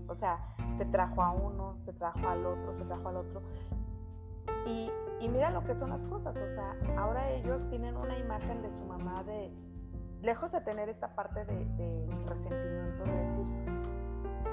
O 0.09 0.14
sea, 0.14 0.38
se 0.77 0.85
trajo 0.87 1.23
a 1.23 1.31
uno, 1.33 1.77
se 1.85 1.92
trajo 1.92 2.29
al 2.29 2.46
otro, 2.46 2.75
se 2.75 2.85
trajo 2.85 3.09
al 3.09 3.16
otro. 3.16 3.42
Y, 4.66 4.90
y 5.20 5.29
mira 5.29 5.51
lo 5.51 5.64
que 5.64 5.75
son 5.75 5.90
las 5.90 6.03
cosas, 6.05 6.37
o 6.37 6.49
sea, 6.49 6.77
ahora 6.96 7.31
ellos 7.31 7.68
tienen 7.68 7.96
una 7.96 8.18
imagen 8.18 8.62
de 8.62 8.70
su 8.70 8.85
mamá 8.85 9.23
de, 9.25 9.53
lejos 10.23 10.53
de 10.53 10.61
tener 10.61 10.88
esta 10.88 11.14
parte 11.14 11.44
de, 11.44 12.07
resentimiento, 12.27 13.05
de 13.05 13.12
decir, 13.12 13.46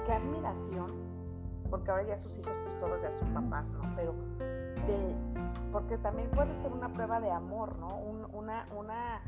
qué 0.06 0.12
admiración, 0.12 0.92
porque 1.70 1.90
ahora 1.90 2.02
ya 2.04 2.18
sus 2.18 2.36
hijos 2.38 2.56
pues 2.64 2.78
todos 2.78 3.00
ya 3.02 3.12
son 3.12 3.34
papás, 3.34 3.70
¿no? 3.72 3.94
Pero 3.94 4.14
de, 4.86 5.14
porque 5.72 5.98
también 5.98 6.30
puede 6.30 6.54
ser 6.54 6.72
una 6.72 6.88
prueba 6.88 7.20
de 7.20 7.30
amor, 7.30 7.76
¿no? 7.78 7.88
una, 8.32 8.64
una, 8.74 9.20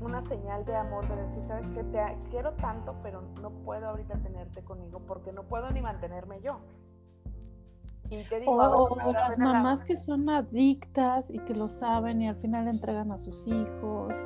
una 0.00 0.20
señal 0.22 0.64
de 0.64 0.76
amor 0.76 1.06
de 1.08 1.16
decir, 1.16 1.44
sabes 1.44 1.66
que 1.74 1.84
te 1.84 2.00
quiero 2.30 2.52
tanto, 2.54 2.96
pero 3.02 3.22
no 3.40 3.50
puedo 3.50 3.88
ahorita 3.88 4.18
tenerte 4.18 4.62
conmigo 4.62 5.00
porque 5.06 5.32
no 5.32 5.44
puedo 5.44 5.70
ni 5.70 5.82
mantenerme 5.82 6.40
yo. 6.40 6.60
Y 8.10 8.24
te 8.24 8.40
digo, 8.40 8.52
o, 8.52 9.12
las 9.12 9.38
mamás 9.38 9.84
que 9.84 9.96
son 9.96 10.28
adictas 10.28 11.30
y 11.30 11.38
que 11.40 11.54
lo 11.54 11.68
saben 11.68 12.20
y 12.20 12.28
al 12.28 12.36
final 12.36 12.66
entregan 12.66 13.12
a 13.12 13.18
sus 13.18 13.46
hijos. 13.46 14.24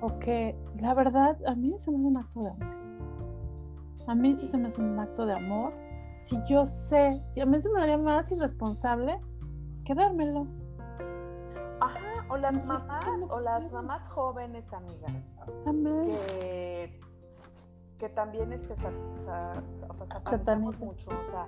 O 0.00 0.18
que 0.18 0.56
la 0.80 0.94
verdad 0.94 1.36
a 1.46 1.54
mí 1.54 1.78
se 1.78 1.90
me 1.90 1.98
hace 1.98 2.06
un 2.06 2.16
acto 2.16 2.42
de 2.42 2.50
amor. 2.50 2.66
A 4.06 4.14
mí 4.14 4.34
sí 4.34 4.48
se 4.48 4.56
me 4.56 4.68
hace 4.68 4.80
un 4.80 4.98
acto 4.98 5.26
de 5.26 5.34
amor. 5.34 5.74
Si 6.22 6.38
yo 6.48 6.64
sé, 6.64 7.22
a 7.40 7.44
mí 7.44 7.60
se 7.60 7.70
me 7.70 7.80
daría 7.80 7.98
más 7.98 8.32
irresponsable 8.32 9.20
quedármelo. 9.84 10.46
Ajá, 11.80 12.11
o 12.32 12.36
las 12.38 12.66
mamás, 12.66 13.04
o 13.28 13.40
las 13.40 13.70
mamás 13.72 14.08
jóvenes, 14.08 14.72
amiga. 14.72 15.08
Que, 15.64 16.98
que 17.98 18.08
también 18.08 18.52
es 18.54 18.66
que 18.66 18.72
o 18.72 18.76
sea, 19.18 19.52
satanizamos 20.06 20.78
mucho. 20.78 21.10
O 21.10 21.24
sea, 21.30 21.46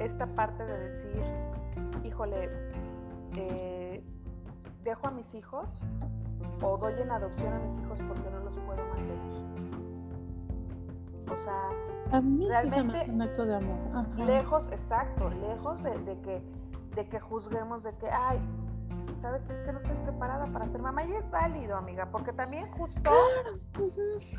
esta 0.00 0.26
parte 0.26 0.64
de 0.64 0.78
decir, 0.78 1.22
híjole, 2.02 2.50
eh, 3.36 4.04
dejo 4.82 5.06
a 5.06 5.12
mis 5.12 5.34
hijos 5.34 5.68
o 6.60 6.76
doy 6.78 6.94
en 7.00 7.10
adopción 7.12 7.52
a 7.52 7.58
mis 7.60 7.78
hijos 7.78 7.98
porque 8.08 8.28
no 8.30 8.40
los 8.40 8.58
puedo 8.58 8.84
mantener. 8.88 9.22
O 11.32 11.38
sea, 11.38 11.70
a 12.10 12.20
mí 12.20 12.48
realmente 12.48 13.08
un 13.08 13.22
acto 13.22 13.46
de 13.46 13.54
amor. 13.54 13.78
Lejos, 14.26 14.66
exacto, 14.72 15.30
lejos 15.30 15.80
de, 15.84 16.20
que, 16.22 16.42
de 16.96 17.08
que 17.08 17.20
juzguemos 17.20 17.84
de 17.84 17.94
que, 17.96 18.10
ay, 18.10 18.40
¿sabes? 19.22 19.48
Es 19.48 19.60
que 19.64 19.72
no 19.72 19.78
estoy 19.78 19.96
preparada 20.04 20.46
para 20.52 20.68
ser 20.68 20.82
mamá. 20.82 21.04
Y 21.04 21.12
es 21.14 21.30
válido, 21.30 21.76
amiga, 21.76 22.08
porque 22.10 22.32
también 22.32 22.70
justo 22.72 23.10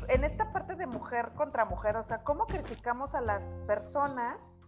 en 0.08 0.24
esta 0.24 0.52
parte 0.52 0.76
de 0.76 0.86
mujer 0.86 1.32
contra 1.34 1.64
mujer, 1.64 1.96
o 1.96 2.04
sea, 2.04 2.22
¿cómo 2.22 2.46
criticamos 2.46 3.14
a 3.14 3.22
las 3.22 3.56
personas 3.66 4.60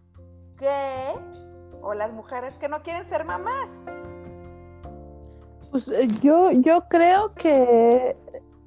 que, 0.57 1.13
o 1.81 1.93
las 1.93 2.11
mujeres 2.11 2.55
que 2.55 2.67
no 2.67 2.81
quieren 2.81 3.05
ser 3.05 3.23
mamás? 3.23 3.71
Pues 5.69 5.87
eh, 5.89 6.07
yo, 6.21 6.51
yo 6.51 6.85
creo 6.89 7.33
que 7.35 8.17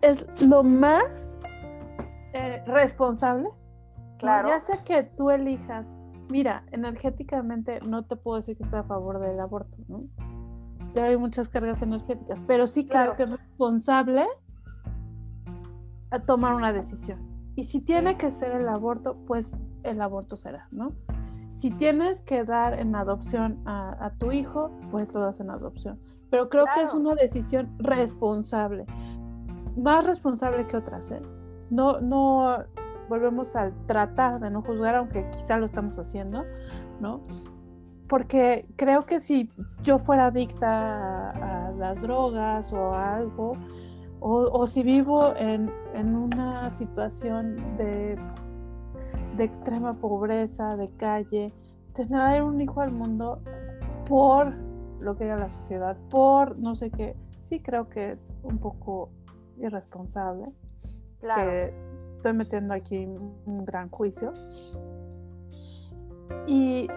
es 0.02 0.46
lo 0.46 0.62
más 0.62 1.38
eh, 2.32 2.62
responsable. 2.66 3.50
Claro. 4.18 4.48
Ya 4.48 4.60
sea 4.60 4.76
que 4.84 5.02
tú 5.02 5.30
elijas, 5.30 5.90
mira, 6.28 6.62
energéticamente 6.70 7.80
no 7.80 8.04
te 8.04 8.14
puedo 8.14 8.36
decir 8.36 8.56
que 8.56 8.62
estoy 8.62 8.80
a 8.80 8.84
favor 8.84 9.18
del 9.18 9.40
aborto, 9.40 9.78
¿no? 9.88 10.04
Ya 10.94 11.04
hay 11.04 11.16
muchas 11.16 11.48
cargas 11.48 11.82
energéticas, 11.82 12.40
pero 12.46 12.66
sí 12.66 12.86
claro, 12.86 13.16
que 13.16 13.24
es 13.24 13.30
responsable 13.30 14.26
a 16.10 16.20
tomar 16.20 16.54
una 16.54 16.72
decisión. 16.72 17.18
Y 17.54 17.64
si 17.64 17.80
tiene 17.80 18.16
que 18.16 18.30
ser 18.30 18.52
el 18.52 18.68
aborto, 18.68 19.16
pues 19.26 19.52
el 19.82 20.00
aborto 20.00 20.36
será, 20.36 20.68
¿no? 20.70 20.88
Si 21.52 21.70
tienes 21.70 22.22
que 22.22 22.44
dar 22.44 22.78
en 22.78 22.94
adopción 22.94 23.60
a, 23.66 24.12
tu 24.18 24.32
hijo, 24.32 24.70
pues 24.90 25.12
lo 25.12 25.20
das 25.20 25.40
en 25.40 25.50
adopción. 25.50 26.00
Pero 26.30 26.48
creo 26.48 26.64
que 26.74 26.82
es 26.82 26.94
una 26.94 27.14
decisión 27.14 27.76
responsable, 27.78 28.86
más 29.76 30.04
responsable 30.04 30.66
que 30.66 30.76
otras, 30.76 31.10
¿eh? 31.10 31.20
no, 31.70 31.98
no 31.98 32.64
volvemos 33.08 33.56
al 33.56 33.74
tratar 33.86 34.40
de 34.40 34.50
no 34.50 34.62
juzgar, 34.62 34.94
aunque 34.94 35.28
quizá 35.30 35.56
lo 35.56 35.66
estamos 35.66 35.98
haciendo, 35.98 36.44
¿no? 37.00 37.20
Porque 38.10 38.66
creo 38.74 39.06
que 39.06 39.20
si 39.20 39.48
yo 39.84 40.00
fuera 40.00 40.26
adicta 40.26 41.30
a, 41.30 41.70
las 41.70 42.02
drogas 42.02 42.72
o 42.72 42.92
a 42.92 43.14
algo, 43.14 43.52
o, 44.18 44.66
si 44.66 44.82
vivo 44.82 45.32
en, 45.36 45.70
una 45.94 46.70
situación 46.72 47.56
de, 47.76 48.18
de 49.36 49.44
extrema 49.44 49.94
pobreza, 49.94 50.76
de 50.76 50.90
calle, 50.96 51.52
tener 51.94 52.42
un 52.42 52.60
hijo 52.60 52.80
al 52.80 52.90
mundo 52.90 53.40
por 54.08 54.54
lo 54.98 55.16
que 55.16 55.24
era 55.24 55.36
la 55.36 55.48
sociedad, 55.48 55.96
por 56.10 56.58
no 56.58 56.74
sé 56.74 56.90
qué, 56.90 57.14
sí 57.42 57.60
creo 57.60 57.88
que 57.88 58.10
es 58.10 58.34
un 58.42 58.58
poco 58.58 59.10
irresponsable. 59.56 60.46
Claro. 61.20 61.72
estoy 62.16 62.32
metiendo 62.32 62.74
aquí 62.74 63.06
un 63.06 63.64
gran 63.64 63.88
juicio. 63.88 64.32
Y 66.48 66.88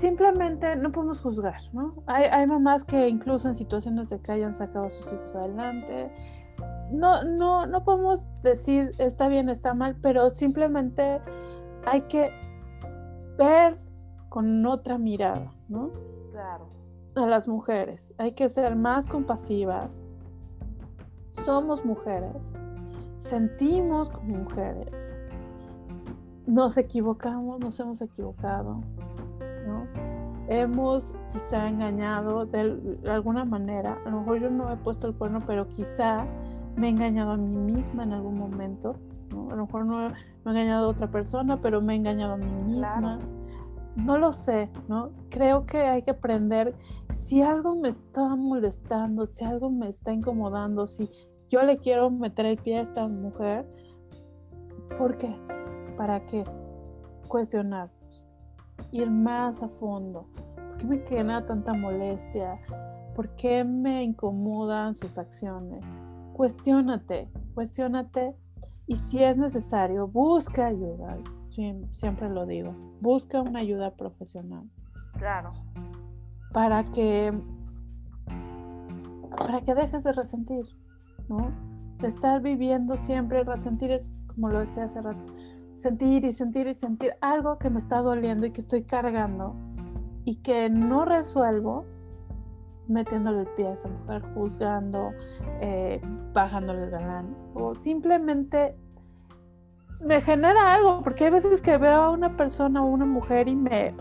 simplemente 0.00 0.76
no 0.76 0.90
podemos 0.92 1.20
juzgar, 1.20 1.60
¿no? 1.72 2.02
Hay, 2.06 2.24
hay, 2.24 2.46
mamás 2.46 2.84
que 2.84 3.08
incluso 3.08 3.48
en 3.48 3.54
situaciones 3.54 4.10
de 4.10 4.20
que 4.20 4.32
hayan 4.32 4.54
sacado 4.54 4.86
a 4.86 4.90
sus 4.90 5.12
hijos 5.12 5.34
adelante, 5.34 6.10
no, 6.90 7.22
no, 7.24 7.66
no 7.66 7.84
podemos 7.84 8.30
decir 8.42 8.90
está 8.98 9.28
bien, 9.28 9.48
está 9.48 9.74
mal, 9.74 9.96
pero 10.02 10.30
simplemente 10.30 11.20
hay 11.86 12.02
que 12.02 12.30
ver 13.38 13.76
con 14.28 14.64
otra 14.66 14.98
mirada, 14.98 15.52
¿no? 15.68 15.90
Claro. 16.32 16.68
A 17.16 17.26
las 17.26 17.48
mujeres. 17.48 18.14
Hay 18.18 18.32
que 18.32 18.48
ser 18.48 18.76
más 18.76 19.06
compasivas. 19.06 20.00
Somos 21.30 21.84
mujeres 21.84 22.54
sentimos 23.20 24.10
como 24.10 24.38
mujeres. 24.38 24.88
Nos 26.46 26.76
equivocamos, 26.76 27.60
nos 27.60 27.78
hemos 27.78 28.00
equivocado. 28.00 28.80
Hemos 30.50 31.14
quizá 31.32 31.68
engañado 31.68 32.44
de, 32.44 32.98
alguna 33.08 33.44
manera. 33.44 33.98
A 34.04 34.10
lo 34.10 34.20
mejor 34.20 34.40
yo 34.40 34.50
no 34.50 34.70
he 34.70 34.76
puesto 34.76 35.06
el 35.06 35.14
cuerno, 35.14 35.38
pero 35.46 35.68
quizá 35.68 36.26
me 36.76 36.88
he 36.88 36.90
engañado 36.90 37.30
a 37.32 37.36
mí 37.36 37.72
misma 37.72 38.02
en 38.02 38.12
algún 38.12 38.36
momento. 38.36 38.96
A 39.30 39.54
lo 39.54 39.66
mejor 39.66 39.86
no, 39.86 40.08
he 40.08 40.12
engañado 40.44 40.86
a 40.86 40.88
otra 40.88 41.08
persona, 41.08 41.60
pero 41.62 41.80
me 41.80 41.94
he 41.94 41.96
engañado 41.96 42.32
a 42.32 42.36
mí 42.36 42.50
misma. 42.64 43.20
No 43.94 44.18
lo 44.18 44.32
sé, 44.32 44.68
¿no? 44.88 45.12
Creo 45.30 45.66
que 45.66 45.78
hay 45.82 46.02
que 46.02 46.10
aprender 46.10 46.74
si 47.12 47.42
algo 47.42 47.76
me 47.76 47.88
está 47.88 48.34
molestando, 48.34 49.26
si 49.26 49.44
algo 49.44 49.70
me 49.70 49.88
está 49.88 50.12
incomodando, 50.12 50.88
si 50.88 51.08
yo 51.48 51.62
le 51.62 51.78
quiero 51.78 52.10
meter 52.10 52.46
el 52.46 52.56
pie 52.56 52.78
a 52.78 52.82
esta 52.82 53.06
mujer, 53.06 53.66
¿por 54.98 55.16
qué? 55.16 55.32
¿Para 55.96 56.24
qué? 56.26 56.44
Cuestionarnos, 57.28 57.99
ir 58.92 59.10
más 59.10 59.62
a 59.62 59.68
fondo. 59.68 60.26
¿Por 60.34 60.76
qué 60.78 60.86
me 60.86 60.98
genera 61.06 61.46
tanta 61.46 61.74
molestia? 61.74 62.58
¿Por 63.14 63.34
qué 63.36 63.64
me 63.64 64.02
incomodan 64.02 64.94
sus 64.94 65.18
acciones? 65.18 65.84
Cuestiónate, 66.32 67.28
cuestiónate 67.54 68.34
y 68.86 68.96
si 68.96 69.22
es 69.22 69.36
necesario, 69.36 70.08
busca 70.08 70.66
ayuda. 70.66 71.18
siempre 71.92 72.30
lo 72.30 72.46
digo, 72.46 72.74
busca 73.00 73.42
una 73.42 73.60
ayuda 73.60 73.94
profesional. 73.94 74.64
Claro. 75.18 75.50
Para 76.52 76.84
que 76.84 77.32
para 79.50 79.60
que 79.60 79.74
dejes 79.74 80.04
de 80.04 80.12
resentir. 80.12 80.64
De 82.00 82.08
estar 82.08 82.40
viviendo 82.40 82.96
siempre, 82.96 83.44
resentir 83.44 83.90
es, 83.90 84.10
como 84.26 84.48
lo 84.48 84.60
decía 84.60 84.84
hace 84.84 85.00
rato, 85.00 85.28
sentir 85.74 86.24
y 86.24 86.32
sentir 86.32 86.66
y 86.66 86.74
sentir 86.74 87.14
algo 87.20 87.58
que 87.58 87.70
me 87.70 87.78
está 87.78 87.98
doliendo 87.98 88.46
y 88.46 88.50
que 88.50 88.60
estoy 88.60 88.82
cargando 88.82 89.54
y 90.24 90.36
que 90.36 90.68
no 90.70 91.04
resuelvo 91.04 91.84
metiéndole 92.88 93.42
el 93.42 93.46
pie 93.48 93.68
a 93.68 93.72
esa 93.74 93.88
mujer, 93.88 94.22
juzgando, 94.34 95.12
eh, 95.60 96.00
bajándole 96.32 96.84
el 96.84 96.90
galán, 96.90 97.36
o 97.54 97.74
simplemente 97.74 98.74
me 100.04 100.20
genera 100.20 100.74
algo, 100.74 101.02
porque 101.02 101.26
hay 101.26 101.30
veces 101.30 101.62
que 101.62 101.76
veo 101.78 102.02
a 102.02 102.10
una 102.10 102.32
persona 102.32 102.82
o 102.82 102.86
una 102.86 103.06
mujer 103.06 103.46
y 103.46 103.54
me, 103.54 103.94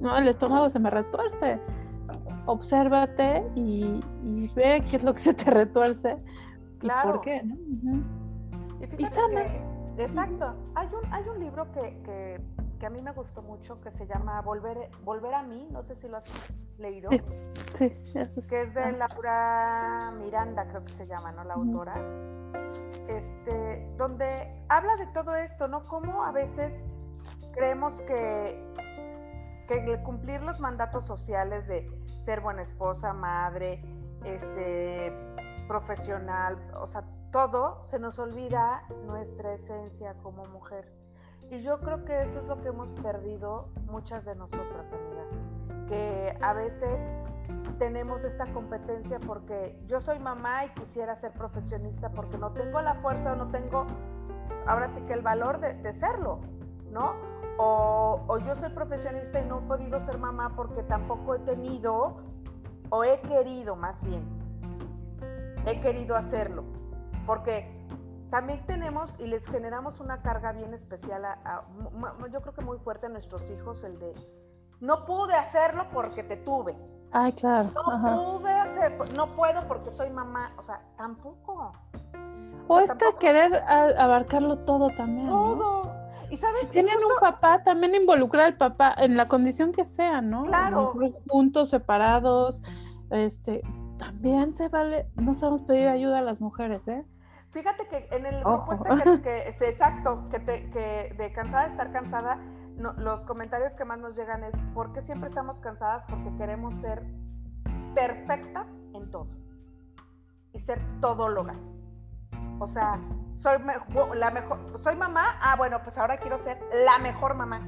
no, 0.00 0.16
el 0.16 0.26
estómago 0.28 0.70
se 0.70 0.78
me 0.80 0.90
retuerce. 0.90 1.60
Obsérvate 2.46 3.44
y, 3.56 4.00
y, 4.22 4.50
ve 4.54 4.84
qué 4.88 4.96
es 4.96 5.02
lo 5.02 5.12
que 5.14 5.20
se 5.20 5.34
te 5.34 5.50
retuerce 5.50 6.16
Claro. 6.78 7.12
¿Por 7.12 7.20
qué? 7.22 7.42
¿no? 7.42 7.56
Y, 8.98 9.06
exacto. 9.98 10.54
Hay 10.74 10.88
un, 10.88 11.12
hay 11.12 11.28
un 11.28 11.40
libro 11.40 11.70
que, 11.72 12.02
que, 12.02 12.40
que, 12.78 12.86
a 12.86 12.90
mí 12.90 13.02
me 13.02 13.12
gustó 13.12 13.42
mucho 13.42 13.80
que 13.80 13.90
se 13.90 14.06
llama 14.06 14.40
Volver, 14.42 14.90
Volver 15.04 15.34
a 15.34 15.42
mí, 15.42 15.68
no 15.70 15.82
sé 15.82 15.94
si 15.94 16.08
lo 16.08 16.16
has 16.16 16.24
leído. 16.78 17.10
Sí, 17.76 17.90
que 18.48 18.62
es 18.62 18.74
de 18.74 18.92
Laura 18.92 20.12
Miranda, 20.18 20.66
creo 20.66 20.82
que 20.82 20.92
se 20.92 21.04
llama, 21.04 21.32
¿no? 21.32 21.44
La 21.44 21.54
autora. 21.54 21.94
Este, 23.08 23.94
donde 23.96 24.64
habla 24.68 24.96
de 24.96 25.06
todo 25.12 25.36
esto, 25.36 25.68
¿no? 25.68 25.86
Cómo 25.86 26.24
a 26.24 26.32
veces 26.32 26.72
creemos 27.54 27.96
que, 27.98 28.62
que 29.68 29.98
cumplir 30.04 30.42
los 30.42 30.60
mandatos 30.60 31.04
sociales 31.06 31.66
de 31.66 31.86
ser 32.24 32.40
buena 32.40 32.62
esposa, 32.62 33.12
madre, 33.12 33.82
este 34.24 35.12
profesional, 35.68 36.56
o 36.80 36.86
sea, 36.86 37.04
todo, 37.36 37.82
se 37.84 37.98
nos 37.98 38.18
olvida 38.18 38.82
nuestra 39.04 39.52
esencia 39.52 40.14
como 40.22 40.46
mujer. 40.46 40.90
Y 41.50 41.60
yo 41.60 41.80
creo 41.80 42.02
que 42.06 42.22
eso 42.22 42.40
es 42.40 42.48
lo 42.48 42.62
que 42.62 42.68
hemos 42.68 42.88
perdido 43.02 43.68
muchas 43.90 44.24
de 44.24 44.34
nosotras, 44.34 44.86
amiga. 44.90 45.86
Que 45.86 46.34
a 46.40 46.54
veces 46.54 47.06
tenemos 47.78 48.24
esta 48.24 48.46
competencia 48.54 49.20
porque 49.20 49.78
yo 49.86 50.00
soy 50.00 50.18
mamá 50.18 50.64
y 50.64 50.70
quisiera 50.70 51.14
ser 51.14 51.32
profesionista 51.32 52.08
porque 52.08 52.38
no 52.38 52.52
tengo 52.52 52.80
la 52.80 52.94
fuerza 52.94 53.34
o 53.34 53.36
no 53.36 53.48
tengo, 53.48 53.84
ahora 54.66 54.88
sí 54.88 55.02
que 55.02 55.12
el 55.12 55.20
valor 55.20 55.60
de, 55.60 55.92
serlo, 55.92 56.40
¿no? 56.90 57.12
O, 57.58 58.24
o, 58.28 58.38
yo 58.38 58.56
soy 58.56 58.70
profesionista 58.70 59.40
y 59.40 59.44
no 59.44 59.58
he 59.58 59.62
podido 59.62 60.02
ser 60.06 60.16
mamá 60.16 60.54
porque 60.56 60.82
tampoco 60.84 61.34
he 61.34 61.40
tenido 61.40 62.16
o 62.88 63.04
he 63.04 63.20
querido 63.20 63.76
más 63.76 64.02
bien 64.02 64.24
he 65.66 65.80
querido 65.80 66.16
hacerlo, 66.16 66.64
porque 67.26 67.68
también 68.30 68.64
tenemos 68.66 69.14
y 69.18 69.26
les 69.26 69.46
generamos 69.46 70.00
una 70.00 70.22
carga 70.22 70.52
bien 70.52 70.74
especial, 70.74 71.24
a, 71.24 71.64
yo 72.32 72.40
creo 72.40 72.54
que 72.54 72.62
muy 72.62 72.78
fuerte 72.78 73.06
a 73.06 73.08
nuestros 73.08 73.50
hijos, 73.50 73.84
el 73.84 73.98
de, 73.98 74.12
no 74.80 75.04
pude 75.04 75.34
hacerlo 75.34 75.86
porque 75.92 76.22
te 76.22 76.36
tuve. 76.36 76.76
Ay, 77.12 77.32
claro. 77.32 77.68
No 77.74 78.38
pude 78.38 78.50
hacer, 78.50 78.92
no 79.16 79.30
puedo 79.30 79.66
porque 79.68 79.90
soy 79.90 80.10
mamá, 80.10 80.52
o 80.58 80.62
sea, 80.62 80.82
tampoco. 80.96 81.72
O, 82.68 82.80
este 82.80 83.04
querer 83.20 83.54
abarcarlo 83.54 84.58
todo 84.64 84.90
también. 84.90 85.28
Todo. 85.28 85.94
Y 86.30 86.36
sabes 86.36 86.58
si 86.58 86.66
tienen 86.66 86.96
un 86.96 87.20
papá, 87.20 87.62
también 87.62 87.94
involucrar 87.94 88.46
al 88.46 88.56
papá 88.56 88.92
en 88.98 89.16
la 89.16 89.28
condición 89.28 89.72
que 89.72 89.84
sea, 89.84 90.20
¿no? 90.20 90.42
Claro. 90.42 90.94
Juntos, 91.28 91.70
separados, 91.70 92.62
este, 93.10 93.62
también 93.96 94.52
se 94.52 94.68
vale, 94.68 95.08
no 95.14 95.34
sabemos 95.34 95.62
pedir 95.62 95.86
ayuda 95.86 96.18
a 96.18 96.22
las 96.22 96.40
mujeres, 96.40 96.88
¿eh? 96.88 97.04
Fíjate 97.56 97.88
que 97.88 98.06
en 98.14 98.26
el 98.26 98.44
grupo 98.44 98.74
este 98.74 99.22
que, 99.22 99.38
es 99.48 99.62
exacto, 99.62 100.28
que, 100.28 100.40
te, 100.40 100.68
que 100.68 101.14
de 101.16 101.32
cansada 101.32 101.64
de 101.64 101.70
estar 101.70 101.90
cansada, 101.90 102.38
los 102.76 103.24
comentarios 103.24 103.74
que 103.74 103.86
más 103.86 103.98
nos 103.98 104.14
llegan 104.14 104.44
es, 104.44 104.52
¿por 104.74 104.92
qué 104.92 105.00
siempre 105.00 105.30
estamos 105.30 105.58
cansadas? 105.60 106.04
Porque 106.04 106.36
queremos 106.36 106.74
ser 106.82 107.02
perfectas 107.94 108.66
en 108.92 109.10
todo 109.10 109.28
y 110.52 110.58
ser 110.58 110.82
todólogas. 111.00 111.56
O 112.58 112.66
sea, 112.66 113.00
soy 113.36 113.56
la 114.16 114.30
mejor, 114.30 114.78
soy 114.78 114.94
mamá, 114.96 115.38
ah, 115.40 115.56
bueno, 115.56 115.82
pues 115.82 115.96
ahora 115.96 116.18
quiero 116.18 116.36
ser 116.36 116.58
la 116.84 116.98
mejor 116.98 117.36
mamá. 117.36 117.66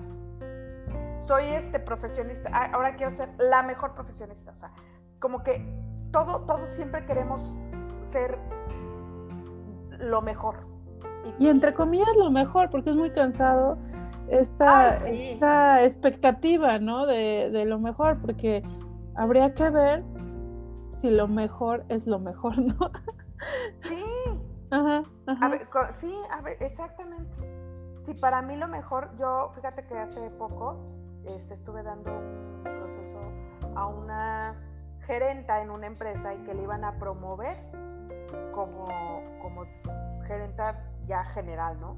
Soy 1.18 1.44
este 1.44 1.80
profesionista, 1.80 2.50
ah, 2.52 2.68
ahora 2.74 2.94
quiero 2.94 3.12
ser 3.12 3.30
la 3.38 3.62
mejor 3.62 3.94
profesionista. 3.94 4.50
O 4.50 4.56
sea, 4.56 4.70
como 5.18 5.42
que 5.42 5.66
todo, 6.12 6.44
todos 6.44 6.68
siempre 6.72 7.06
queremos 7.06 7.56
ser 8.02 8.38
lo 9.98 10.22
mejor. 10.22 10.66
Y, 11.38 11.48
entre 11.48 11.74
comillas 11.74 12.16
lo 12.16 12.30
mejor, 12.30 12.70
porque 12.70 12.90
es 12.90 12.96
muy 12.96 13.10
cansado 13.10 13.76
esta, 14.28 15.06
esta 15.08 15.84
expectativa, 15.84 16.78
¿no? 16.78 17.06
De, 17.06 17.50
de, 17.50 17.64
lo 17.64 17.78
mejor, 17.78 18.18
porque 18.20 18.62
habría 19.14 19.54
que 19.54 19.68
ver 19.70 20.04
si 20.92 21.10
lo 21.10 21.28
mejor 21.28 21.84
es 21.88 22.06
lo 22.06 22.18
mejor, 22.18 22.58
¿no? 22.58 22.90
Sí. 23.80 24.04
Ajá, 24.70 25.02
A 25.26 25.48
ver, 25.48 25.66
sí, 25.94 26.14
a 26.30 26.42
ver, 26.42 26.62
exactamente. 26.62 27.36
Si 28.04 28.14
para 28.14 28.42
mí 28.42 28.56
lo 28.56 28.68
mejor, 28.68 29.10
yo, 29.18 29.50
fíjate 29.54 29.86
que 29.86 29.96
hace 29.96 30.30
poco 30.30 30.76
este, 31.26 31.54
estuve 31.54 31.82
dando 31.82 32.10
un 32.10 32.62
proceso 32.62 33.18
a 33.74 33.86
una 33.86 34.56
gerenta 35.06 35.62
en 35.62 35.70
una 35.70 35.86
empresa 35.86 36.34
y 36.34 36.38
que 36.38 36.54
le 36.54 36.62
iban 36.62 36.84
a 36.84 36.98
promover 36.98 37.56
como, 38.52 39.22
como 39.40 39.64
gerenta 40.26 40.84
ya 41.06 41.24
general, 41.24 41.80
¿no? 41.80 41.96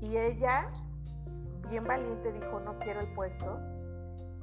Y 0.00 0.16
ella, 0.16 0.70
bien 1.68 1.84
valiente, 1.84 2.32
dijo, 2.32 2.60
no 2.60 2.78
quiero 2.78 3.00
el 3.00 3.08
puesto. 3.08 3.58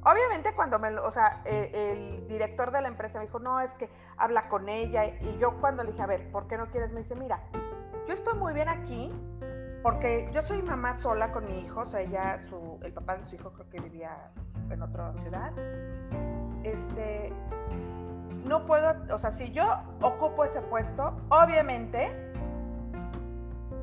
Obviamente 0.04 0.54
cuando 0.54 0.78
me, 0.78 0.96
o 0.98 1.10
sea, 1.10 1.42
e, 1.44 1.90
el 1.92 2.28
director 2.28 2.70
de 2.70 2.80
la 2.80 2.88
empresa 2.88 3.18
me 3.18 3.26
dijo, 3.26 3.40
no, 3.40 3.60
es 3.60 3.72
que 3.74 3.90
habla 4.16 4.48
con 4.48 4.68
ella. 4.68 5.06
Y 5.06 5.36
yo 5.38 5.60
cuando 5.60 5.82
le 5.82 5.90
dije, 5.90 6.02
a 6.02 6.06
ver, 6.06 6.30
¿por 6.30 6.46
qué 6.46 6.56
no 6.56 6.66
quieres? 6.70 6.92
Me 6.92 7.00
dice, 7.00 7.16
mira, 7.16 7.40
yo 8.06 8.14
estoy 8.14 8.38
muy 8.38 8.54
bien 8.54 8.68
aquí 8.68 9.12
porque 9.82 10.28
yo 10.32 10.42
soy 10.42 10.62
mamá 10.62 10.94
sola 10.96 11.32
con 11.32 11.44
mi 11.44 11.60
hijo, 11.60 11.80
o 11.80 11.86
sea, 11.86 12.00
ella, 12.00 12.40
su, 12.48 12.78
el 12.82 12.92
papá 12.92 13.16
de 13.16 13.24
su 13.24 13.36
hijo 13.36 13.52
creo 13.52 13.68
que 13.70 13.80
vivía 13.80 14.30
en 14.70 14.82
otra 14.82 15.12
ciudad. 15.14 15.52
Este, 16.62 17.32
no 18.48 18.66
puedo, 18.66 18.94
o 19.14 19.18
sea, 19.18 19.30
si 19.30 19.52
yo 19.52 19.64
ocupo 20.02 20.44
ese 20.44 20.60
puesto, 20.62 21.14
obviamente 21.28 22.10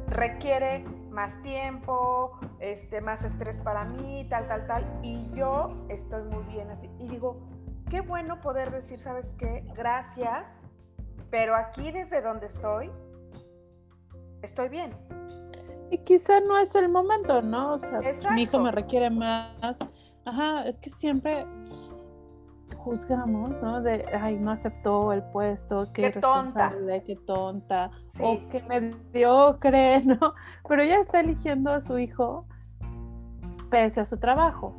requiere 0.07 0.83
más 1.09 1.41
tiempo, 1.43 2.37
este, 2.59 2.99
más 2.99 3.23
estrés 3.23 3.61
para 3.61 3.85
mí, 3.85 4.27
tal, 4.29 4.47
tal, 4.47 4.67
tal, 4.67 4.99
y 5.01 5.29
yo 5.33 5.85
estoy 5.89 6.23
muy 6.23 6.43
bien 6.45 6.69
así. 6.71 6.89
Y 6.99 7.07
digo, 7.07 7.37
qué 7.89 8.01
bueno 8.01 8.41
poder 8.41 8.71
decir, 8.71 8.99
¿sabes 8.99 9.25
qué? 9.37 9.65
Gracias, 9.75 10.45
pero 11.29 11.55
aquí 11.55 11.91
desde 11.91 12.21
donde 12.21 12.47
estoy, 12.47 12.91
estoy 14.41 14.69
bien. 14.69 14.91
Y 15.91 15.99
quizá 15.99 16.39
no 16.41 16.57
es 16.57 16.73
el 16.75 16.89
momento, 16.89 17.41
¿no? 17.41 17.75
O 17.75 17.79
sea, 17.79 18.01
mi 18.31 18.43
hijo 18.43 18.59
me 18.59 18.71
requiere 18.71 19.09
más. 19.09 19.79
Ajá, 20.25 20.65
es 20.67 20.79
que 20.79 20.89
siempre 20.89 21.45
juzgamos, 22.85 23.59
¿no? 23.63 23.81
De, 23.81 24.05
ay, 24.13 24.37
no 24.37 24.51
aceptó 24.51 25.11
el 25.11 25.23
puesto, 25.23 25.91
qué, 25.91 26.11
qué 26.11 26.19
tonta, 26.21 26.71
qué 27.05 27.15
tonta, 27.15 27.89
o 28.19 28.39
qué 28.51 28.61
mediocre, 28.61 30.01
¿no? 30.05 30.35
Pero 30.69 30.83
ella 30.83 31.01
está 31.01 31.19
eligiendo 31.19 31.71
a 31.71 31.81
su 31.81 31.97
hijo 31.97 32.45
pese 33.71 34.01
a 34.01 34.05
su 34.05 34.17
trabajo. 34.17 34.75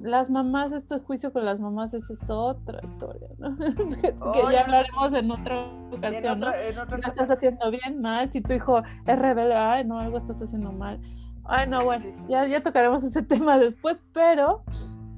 las 0.00 0.30
mamás, 0.30 0.70
esto 0.70 1.00
juicio 1.00 1.32
con 1.32 1.44
las 1.44 1.58
mamás, 1.58 1.92
esa 1.92 2.12
es 2.12 2.30
otra 2.30 2.78
historia, 2.84 3.28
¿no? 3.38 3.56
que 4.32 4.52
ya 4.52 4.60
hablaremos 4.64 5.12
en 5.12 5.30
otra 5.32 5.66
ocasión, 5.90 6.38
¿no? 6.38 6.46
Lo 6.46 7.08
estás 7.08 7.28
haciendo 7.28 7.72
bien, 7.72 8.00
mal, 8.00 8.30
si 8.30 8.40
tu 8.40 8.52
hijo 8.52 8.82
es 9.04 9.18
rebelde, 9.18 9.56
ay, 9.56 9.84
no, 9.84 9.98
algo 9.98 10.16
estás 10.16 10.40
haciendo 10.40 10.70
mal. 10.70 11.00
Ay, 11.44 11.68
no, 11.68 11.84
bueno, 11.84 12.04
ya, 12.28 12.46
ya 12.46 12.62
tocaremos 12.62 13.02
ese 13.02 13.22
tema 13.34 13.58
después, 13.58 14.00
pero, 14.12 14.62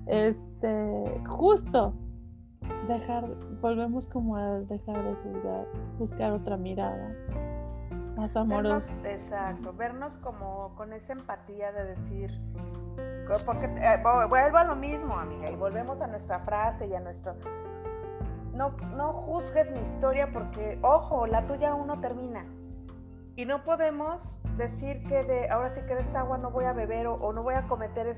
este, 0.06 1.20
justo, 1.28 1.92
dejar, 2.90 3.26
volvemos 3.60 4.06
como 4.06 4.36
a 4.36 4.60
dejar 4.60 5.02
de 5.02 5.14
juzgar, 5.14 5.66
buscar 5.98 6.32
otra 6.32 6.56
mirada 6.56 7.14
más 8.16 8.36
amorosa. 8.36 8.92
exacto, 9.04 9.72
vernos 9.72 10.16
como 10.18 10.74
con 10.76 10.92
esa 10.92 11.12
empatía 11.14 11.72
de 11.72 11.84
decir, 11.94 12.30
porque 13.46 13.66
eh, 13.66 14.02
vuelvo 14.28 14.56
a 14.58 14.64
lo 14.64 14.76
mismo, 14.76 15.14
amiga, 15.14 15.50
y 15.50 15.56
volvemos 15.56 16.00
a 16.00 16.06
nuestra 16.06 16.40
frase 16.40 16.86
y 16.86 16.94
a 16.94 17.00
nuestro... 17.00 17.34
No, 18.52 18.74
no 18.96 19.12
juzgues 19.12 19.70
mi 19.70 19.78
historia 19.80 20.30
porque, 20.32 20.78
ojo, 20.82 21.26
la 21.26 21.46
tuya 21.46 21.70
aún 21.70 21.86
no 21.86 22.00
termina. 22.00 22.44
Y 23.36 23.46
no 23.46 23.64
podemos 23.64 24.20
decir 24.58 25.02
que 25.04 25.22
de 25.22 25.48
ahora 25.48 25.70
sí 25.70 25.80
que 25.86 25.94
de 25.94 26.02
esta 26.02 26.20
agua 26.20 26.36
no 26.36 26.50
voy 26.50 26.64
a 26.64 26.72
beber 26.72 27.06
o, 27.06 27.32
no 27.32 27.42
voy 27.42 27.54
a 27.54 27.62
cometer 27.68 28.12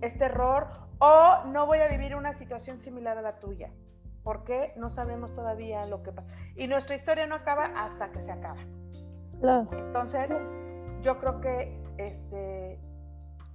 este 0.00 0.24
error 0.24 0.68
o 1.00 1.44
no 1.48 1.66
voy 1.66 1.80
a 1.80 1.88
vivir 1.88 2.14
una 2.14 2.32
situación 2.32 2.80
similar 2.80 3.18
a 3.18 3.22
la 3.22 3.40
tuya. 3.40 3.70
Porque 4.24 4.72
no 4.76 4.88
sabemos 4.88 5.32
todavía 5.34 5.86
lo 5.86 6.02
que 6.02 6.10
pasa. 6.10 6.28
Y 6.56 6.66
nuestra 6.66 6.96
historia 6.96 7.26
no 7.26 7.36
acaba 7.36 7.66
hasta 7.76 8.10
que 8.10 8.22
se 8.22 8.32
acaba. 8.32 8.60
Claro. 9.40 9.68
Entonces, 9.72 10.28
yo 11.02 11.18
creo 11.18 11.40
que 11.40 11.84
este, 11.98 12.80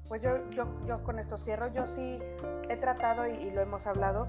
pues 0.10 0.22
yo, 0.24 0.50
yo, 0.50 0.66
yo 0.88 1.04
con 1.04 1.20
esto 1.20 1.38
cierro. 1.38 1.68
Yo 1.68 1.88
sí 1.88 2.20
he 2.68 2.76
tratado 2.78 3.28
y, 3.28 3.52
lo 3.52 3.62
hemos 3.62 3.86
hablado 3.88 4.28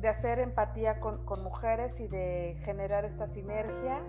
de 0.00 0.08
hacer 0.08 0.40
empatía 0.40 1.00
con, 1.00 1.24
con, 1.24 1.42
mujeres 1.42 1.98
y 1.98 2.08
de 2.08 2.60
generar 2.64 3.04
esta 3.04 3.26
sinergia 3.26 4.02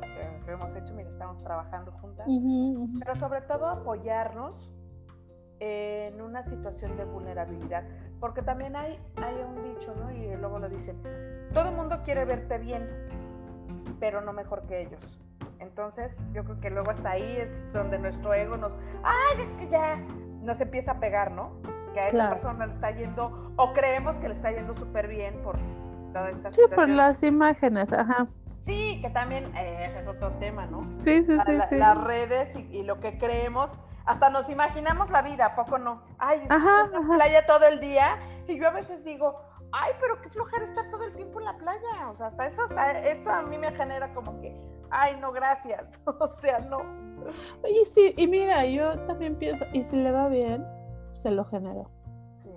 que, 0.00 0.44
que 0.44 0.52
hemos 0.52 0.74
hecho, 0.76 0.94
mira, 0.94 1.10
estamos 1.10 1.42
trabajando 1.42 1.90
juntas, 1.92 2.26
pero 2.98 3.14
sobre 3.16 3.40
todo 3.42 3.66
apoyarnos 3.66 4.70
en 5.64 6.20
una 6.20 6.42
situación 6.42 6.96
de 6.96 7.04
vulnerabilidad, 7.04 7.84
porque 8.18 8.42
también 8.42 8.74
hay, 8.74 8.98
hay 9.16 9.34
un 9.44 9.62
dicho, 9.62 9.94
¿no? 9.94 10.10
Y 10.10 10.34
luego 10.36 10.58
lo 10.58 10.68
dicen, 10.68 11.00
todo 11.54 11.68
el 11.68 11.76
mundo 11.76 12.00
quiere 12.04 12.24
verte 12.24 12.58
bien, 12.58 12.88
pero 14.00 14.20
no 14.22 14.32
mejor 14.32 14.66
que 14.66 14.82
ellos. 14.82 15.20
Entonces, 15.60 16.10
yo 16.32 16.42
creo 16.42 16.60
que 16.60 16.70
luego 16.70 16.90
hasta 16.90 17.12
ahí 17.12 17.36
es 17.36 17.72
donde 17.72 17.96
nuestro 18.00 18.34
ego 18.34 18.56
nos, 18.56 18.72
ay, 19.04 19.42
es 19.42 19.52
que 19.52 19.68
ya, 19.68 19.96
nos 20.42 20.60
empieza 20.60 20.92
a 20.92 21.00
pegar, 21.00 21.30
¿no? 21.30 21.52
Que 21.94 22.00
a 22.00 22.08
esa 22.08 22.30
persona 22.30 22.66
le 22.66 22.74
está 22.74 22.90
yendo, 22.90 23.52
o 23.54 23.72
creemos 23.72 24.16
que 24.16 24.30
le 24.30 24.34
está 24.34 24.50
yendo 24.50 24.74
súper 24.74 25.06
bien 25.06 25.40
por 25.44 25.54
toda 26.12 26.30
esta 26.30 26.50
Sí, 26.50 26.62
por 26.74 26.88
las 26.88 27.22
imágenes, 27.22 27.92
ajá. 27.92 28.26
Sí, 28.64 29.00
que 29.00 29.10
también 29.10 29.44
eh, 29.56 29.86
ese 29.88 30.00
es 30.00 30.08
otro 30.08 30.30
tema, 30.32 30.66
¿no? 30.66 30.86
Sí, 30.96 31.22
sí, 31.22 31.36
sí, 31.46 31.58
sí. 31.68 31.76
Las 31.76 32.02
redes 32.02 32.48
y, 32.70 32.82
lo 32.82 32.98
que 32.98 33.18
creemos, 33.18 33.70
hasta 34.04 34.30
nos 34.30 34.48
imaginamos 34.48 35.10
la 35.10 35.22
vida, 35.22 35.46
¿a 35.46 35.54
poco 35.54 35.78
no? 35.78 36.02
Ay, 36.18 36.42
ajá, 36.48 36.86
en 36.86 36.92
la 36.92 37.14
playa 37.14 37.46
todo 37.46 37.66
el 37.66 37.80
día, 37.80 38.18
y 38.46 38.58
yo 38.58 38.68
a 38.68 38.72
veces 38.72 39.04
digo, 39.04 39.40
ay, 39.72 39.92
pero 40.00 40.20
qué 40.20 40.28
flojera 40.30 40.64
estar 40.64 40.90
todo 40.90 41.04
el 41.04 41.14
tiempo 41.14 41.40
en 41.40 41.46
la 41.46 41.56
playa, 41.56 42.08
o 42.10 42.14
sea, 42.14 42.28
hasta 42.28 42.46
eso, 42.46 42.62
hasta 42.62 43.00
eso 43.00 43.30
a 43.30 43.42
mí 43.42 43.58
me 43.58 43.72
genera 43.72 44.12
como 44.14 44.40
que, 44.40 44.54
ay, 44.90 45.16
no, 45.20 45.32
gracias, 45.32 46.00
o 46.06 46.26
sea, 46.26 46.60
no. 46.60 46.82
Y 47.68 47.84
sí, 47.86 48.14
y 48.16 48.26
mira, 48.26 48.64
yo 48.66 48.98
también 49.06 49.36
pienso, 49.36 49.64
y 49.72 49.84
si 49.84 49.96
le 49.96 50.10
va 50.10 50.28
bien, 50.28 50.66
se 51.12 51.30
lo 51.30 51.44
generó. 51.44 51.90
Sí. 52.42 52.50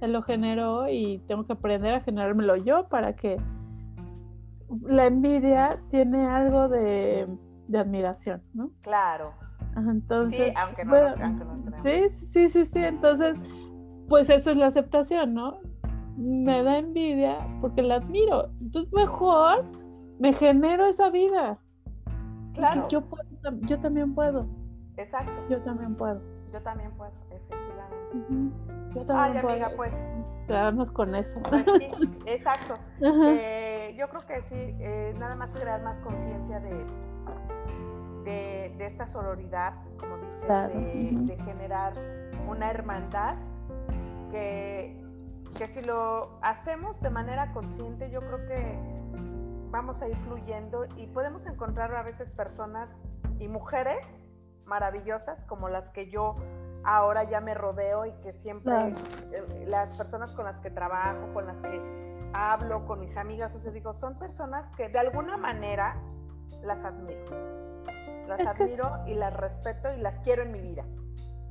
Se 0.00 0.08
lo 0.08 0.22
generó 0.22 0.88
y 0.88 1.18
tengo 1.26 1.46
que 1.46 1.54
aprender 1.54 1.94
a 1.94 2.00
generármelo 2.00 2.56
yo 2.56 2.88
para 2.88 3.16
que 3.16 3.38
la 4.82 5.06
envidia 5.06 5.80
tiene 5.90 6.26
algo 6.26 6.68
de, 6.68 7.26
admiración, 7.74 8.42
¿no? 8.54 8.70
Claro. 8.82 9.32
Entonces, 9.86 10.48
sí, 10.48 10.54
aunque 10.56 10.84
no, 10.84 10.96
aunque 10.96 11.44
no 11.44 11.82
sí, 11.82 12.08
sí, 12.08 12.48
sí, 12.48 12.66
sí, 12.66 12.78
entonces, 12.84 13.38
pues 14.08 14.30
eso 14.30 14.50
es 14.50 14.56
la 14.56 14.66
aceptación, 14.66 15.34
¿no? 15.34 15.60
Me 16.16 16.62
da 16.62 16.78
envidia 16.78 17.38
porque 17.60 17.82
la 17.82 17.96
admiro. 17.96 18.50
Entonces, 18.60 18.92
mejor 18.92 19.64
me 20.18 20.32
genero 20.32 20.86
esa 20.86 21.10
vida. 21.10 21.58
Claro. 22.54 22.88
Yo, 22.88 23.04
yo 23.62 23.78
también 23.78 24.14
puedo. 24.14 24.46
Exacto. 24.96 25.32
Yo 25.48 25.60
también 25.62 25.94
puedo. 25.94 26.20
Yo 26.52 26.60
también 26.62 26.90
puedo, 26.92 27.12
efectivamente. 27.30 28.94
Yo 28.94 29.04
también 29.04 29.46
Ay, 29.46 29.52
amiga, 29.52 29.70
pues. 29.76 29.92
Quedarnos 30.46 30.90
con 30.90 31.14
eso. 31.14 31.40
Pues 31.48 31.64
sí, 31.78 31.90
exacto. 32.26 32.74
Eh, 33.28 33.94
yo 33.96 34.08
creo 34.08 34.20
que 34.22 34.42
sí, 34.48 34.76
eh, 34.80 35.14
nada 35.18 35.36
más 35.36 35.50
crear 35.50 35.82
más 35.82 35.98
conciencia 36.00 36.60
de, 36.60 36.84
de, 38.24 38.74
esta 38.78 39.06
sororidad, 39.06 39.74
como 39.98 40.18
dices, 40.18 41.26
de, 41.26 41.36
generar 41.44 41.94
una 42.46 42.70
hermandad 42.70 43.36
que, 44.30 45.02
que 45.56 45.66
si 45.66 45.86
lo 45.86 46.38
hacemos 46.42 47.00
de 47.00 47.10
manera 47.10 47.52
consciente, 47.52 48.10
yo 48.10 48.20
creo 48.20 48.46
que 48.46 48.78
vamos 49.70 50.00
a 50.02 50.08
ir 50.08 50.16
fluyendo 50.18 50.86
y 50.96 51.06
podemos 51.08 51.46
encontrar 51.46 51.94
a 51.94 52.02
veces 52.02 52.30
personas 52.30 52.88
y 53.38 53.48
mujeres 53.48 54.06
maravillosas 54.64 55.42
como 55.44 55.68
las 55.68 55.88
que 55.90 56.10
yo 56.10 56.36
ahora 56.84 57.24
ya 57.24 57.40
me 57.40 57.54
rodeo 57.54 58.06
y 58.06 58.12
que 58.22 58.32
siempre 58.32 58.88
eh, 59.32 59.66
las 59.68 59.96
personas 59.96 60.32
con 60.32 60.44
las 60.44 60.58
que 60.60 60.70
trabajo, 60.70 61.32
con 61.34 61.46
las 61.46 61.56
que 61.58 61.80
hablo, 62.32 62.86
con 62.86 63.00
mis 63.00 63.16
amigas, 63.16 63.54
o 63.54 63.60
sea, 63.60 63.72
digo, 63.72 63.94
son 63.94 64.18
personas 64.18 64.66
que 64.76 64.88
de 64.88 64.98
alguna 64.98 65.36
manera 65.36 65.96
las 66.62 66.84
admiro. 66.84 67.67
Las 68.28 68.46
admiro 68.46 68.90
y 69.06 69.14
las 69.14 69.34
respeto 69.34 69.88
y 69.96 70.00
las 70.00 70.18
quiero 70.20 70.42
en 70.42 70.52
mi 70.52 70.60
vida. 70.60 70.84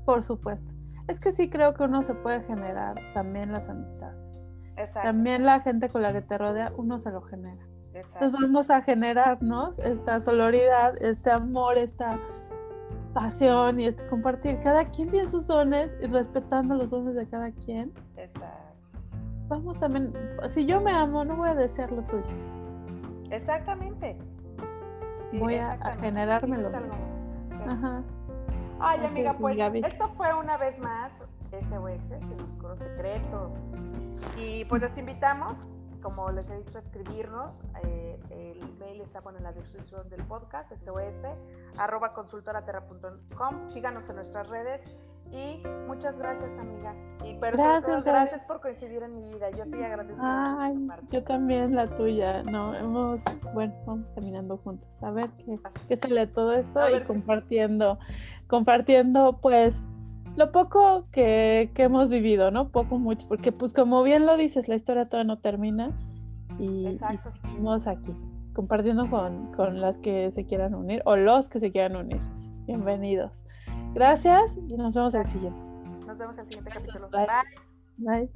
Por 0.05 0.23
supuesto. 0.23 0.73
Es 1.07 1.19
que 1.19 1.31
sí 1.31 1.49
creo 1.49 1.73
que 1.73 1.83
uno 1.83 2.03
se 2.03 2.13
puede 2.13 2.43
generar 2.43 2.95
también 3.13 3.51
las 3.51 3.67
amistades. 3.69 4.47
También 4.93 5.45
la 5.45 5.61
gente 5.61 5.89
con 5.89 6.01
la 6.01 6.13
que 6.13 6.21
te 6.21 6.37
rodea, 6.37 6.71
uno 6.77 6.99
se 6.99 7.11
lo 7.11 7.21
genera. 7.21 7.65
Entonces 7.93 8.31
vamos 8.31 8.69
a 8.69 8.81
generarnos 8.81 9.79
esta 9.79 10.19
soloridad, 10.19 11.01
este 11.01 11.31
amor, 11.31 11.77
esta 11.77 12.19
pasión 13.13 13.79
y 13.79 13.87
este 13.87 14.05
compartir. 14.07 14.59
Cada 14.61 14.85
quien 14.85 15.09
tiene 15.09 15.27
sus 15.27 15.47
dones 15.47 15.97
y 16.01 16.05
respetando 16.05 16.75
los 16.75 16.91
dones 16.91 17.15
de 17.15 17.27
cada 17.27 17.51
quien. 17.51 17.91
Exacto. 18.15 18.67
Vamos 19.47 19.79
también, 19.79 20.13
si 20.47 20.65
yo 20.65 20.81
me 20.81 20.91
amo, 20.91 21.25
no 21.25 21.37
voy 21.37 21.49
a 21.49 21.55
desear 21.55 21.91
lo 21.91 22.03
tuyo. 22.03 22.23
Exactamente. 23.31 24.17
Voy 25.33 25.55
a, 25.55 25.77
generármelo. 25.99 26.71
Ajá. 27.67 28.03
Ay, 28.79 29.05
amiga, 29.05 29.33
pues 29.33 29.57
esto 29.57 30.09
fue 30.15 30.33
una 30.33 30.57
vez 30.57 30.77
más 30.79 31.11
SOS, 31.51 32.01
Sin 32.27 32.41
Oscuros 32.41 32.79
Secretos. 32.79 33.51
Y 34.37 34.65
pues 34.65 34.81
les 34.81 34.97
invitamos 34.97 35.67
como 36.01 36.29
les 36.31 36.49
he 36.49 36.57
dicho, 36.57 36.77
escribirnos. 36.79 37.63
Eh, 37.83 38.19
el 38.29 38.77
mail 38.77 39.01
está 39.01 39.21
en 39.35 39.43
la 39.43 39.51
descripción 39.51 40.07
del 40.09 40.23
podcast, 40.23 40.69
sos 40.69 41.37
arroba 41.77 42.13
consultoraterra.com. 42.13 43.69
Síganos 43.69 44.09
en 44.09 44.15
nuestras 44.15 44.47
redes 44.47 44.81
y 45.31 45.63
muchas 45.87 46.17
gracias, 46.17 46.57
amiga. 46.57 46.95
Y 47.25 47.35
pero 47.35 47.57
gracias, 47.57 48.03
gracias 48.03 48.43
por 48.43 48.61
coincidir 48.61 49.03
en 49.03 49.15
mi 49.15 49.33
vida. 49.33 49.49
Yo 49.51 49.65
sí 49.65 49.83
agradezco 49.83 50.21
Ay, 50.23 50.75
Yo 51.11 51.23
también 51.23 51.75
la 51.75 51.87
tuya. 51.87 52.43
No, 52.43 52.73
hemos, 52.73 53.21
bueno, 53.53 53.73
vamos 53.85 54.11
caminando 54.11 54.57
juntos. 54.57 55.01
A 55.03 55.11
ver 55.11 55.29
qué, 55.37 55.59
qué 55.87 55.97
sale 55.97 56.27
todo 56.27 56.53
esto 56.53 56.79
y 56.89 57.01
compartiendo, 57.01 57.99
compartiendo, 58.47 59.39
pues 59.41 59.87
lo 60.37 60.51
poco 60.51 61.07
que, 61.11 61.71
hemos 61.75 62.09
vivido, 62.09 62.51
¿no? 62.51 62.69
Poco, 62.69 62.99
mucho, 62.99 63.27
porque 63.27 63.51
pues 63.51 63.73
como 63.73 64.03
bien 64.03 64.27
lo 64.27 64.37
dices, 64.37 64.67
la 64.67 64.75
historia 64.75 65.09
todavía 65.09 65.33
no 65.33 65.39
termina 65.39 65.91
y, 66.59 66.99
seguimos 67.17 67.87
aquí, 67.87 68.13
compartiendo 68.53 69.09
con, 69.09 69.81
las 69.81 69.97
que 69.97 70.29
se 70.29 70.45
quieran 70.45 70.75
unir 70.75 71.01
o 71.05 71.15
los 71.15 71.49
que 71.49 71.59
se 71.59 71.71
quieran 71.71 71.95
unir. 71.95 72.21
Bienvenidos. 72.67 73.41
Gracias 73.97 74.55
y 74.67 74.77
nos 74.77 74.93
vemos 74.93 75.15
al 75.15 75.25
siguiente. 75.25 75.59
Nos 76.05 76.19
vemos 76.19 76.37
al 76.37 76.45
siguiente 76.45 76.69
capítulo. 76.69 77.09
Bye. 77.09 77.25
Bye. 77.97 78.29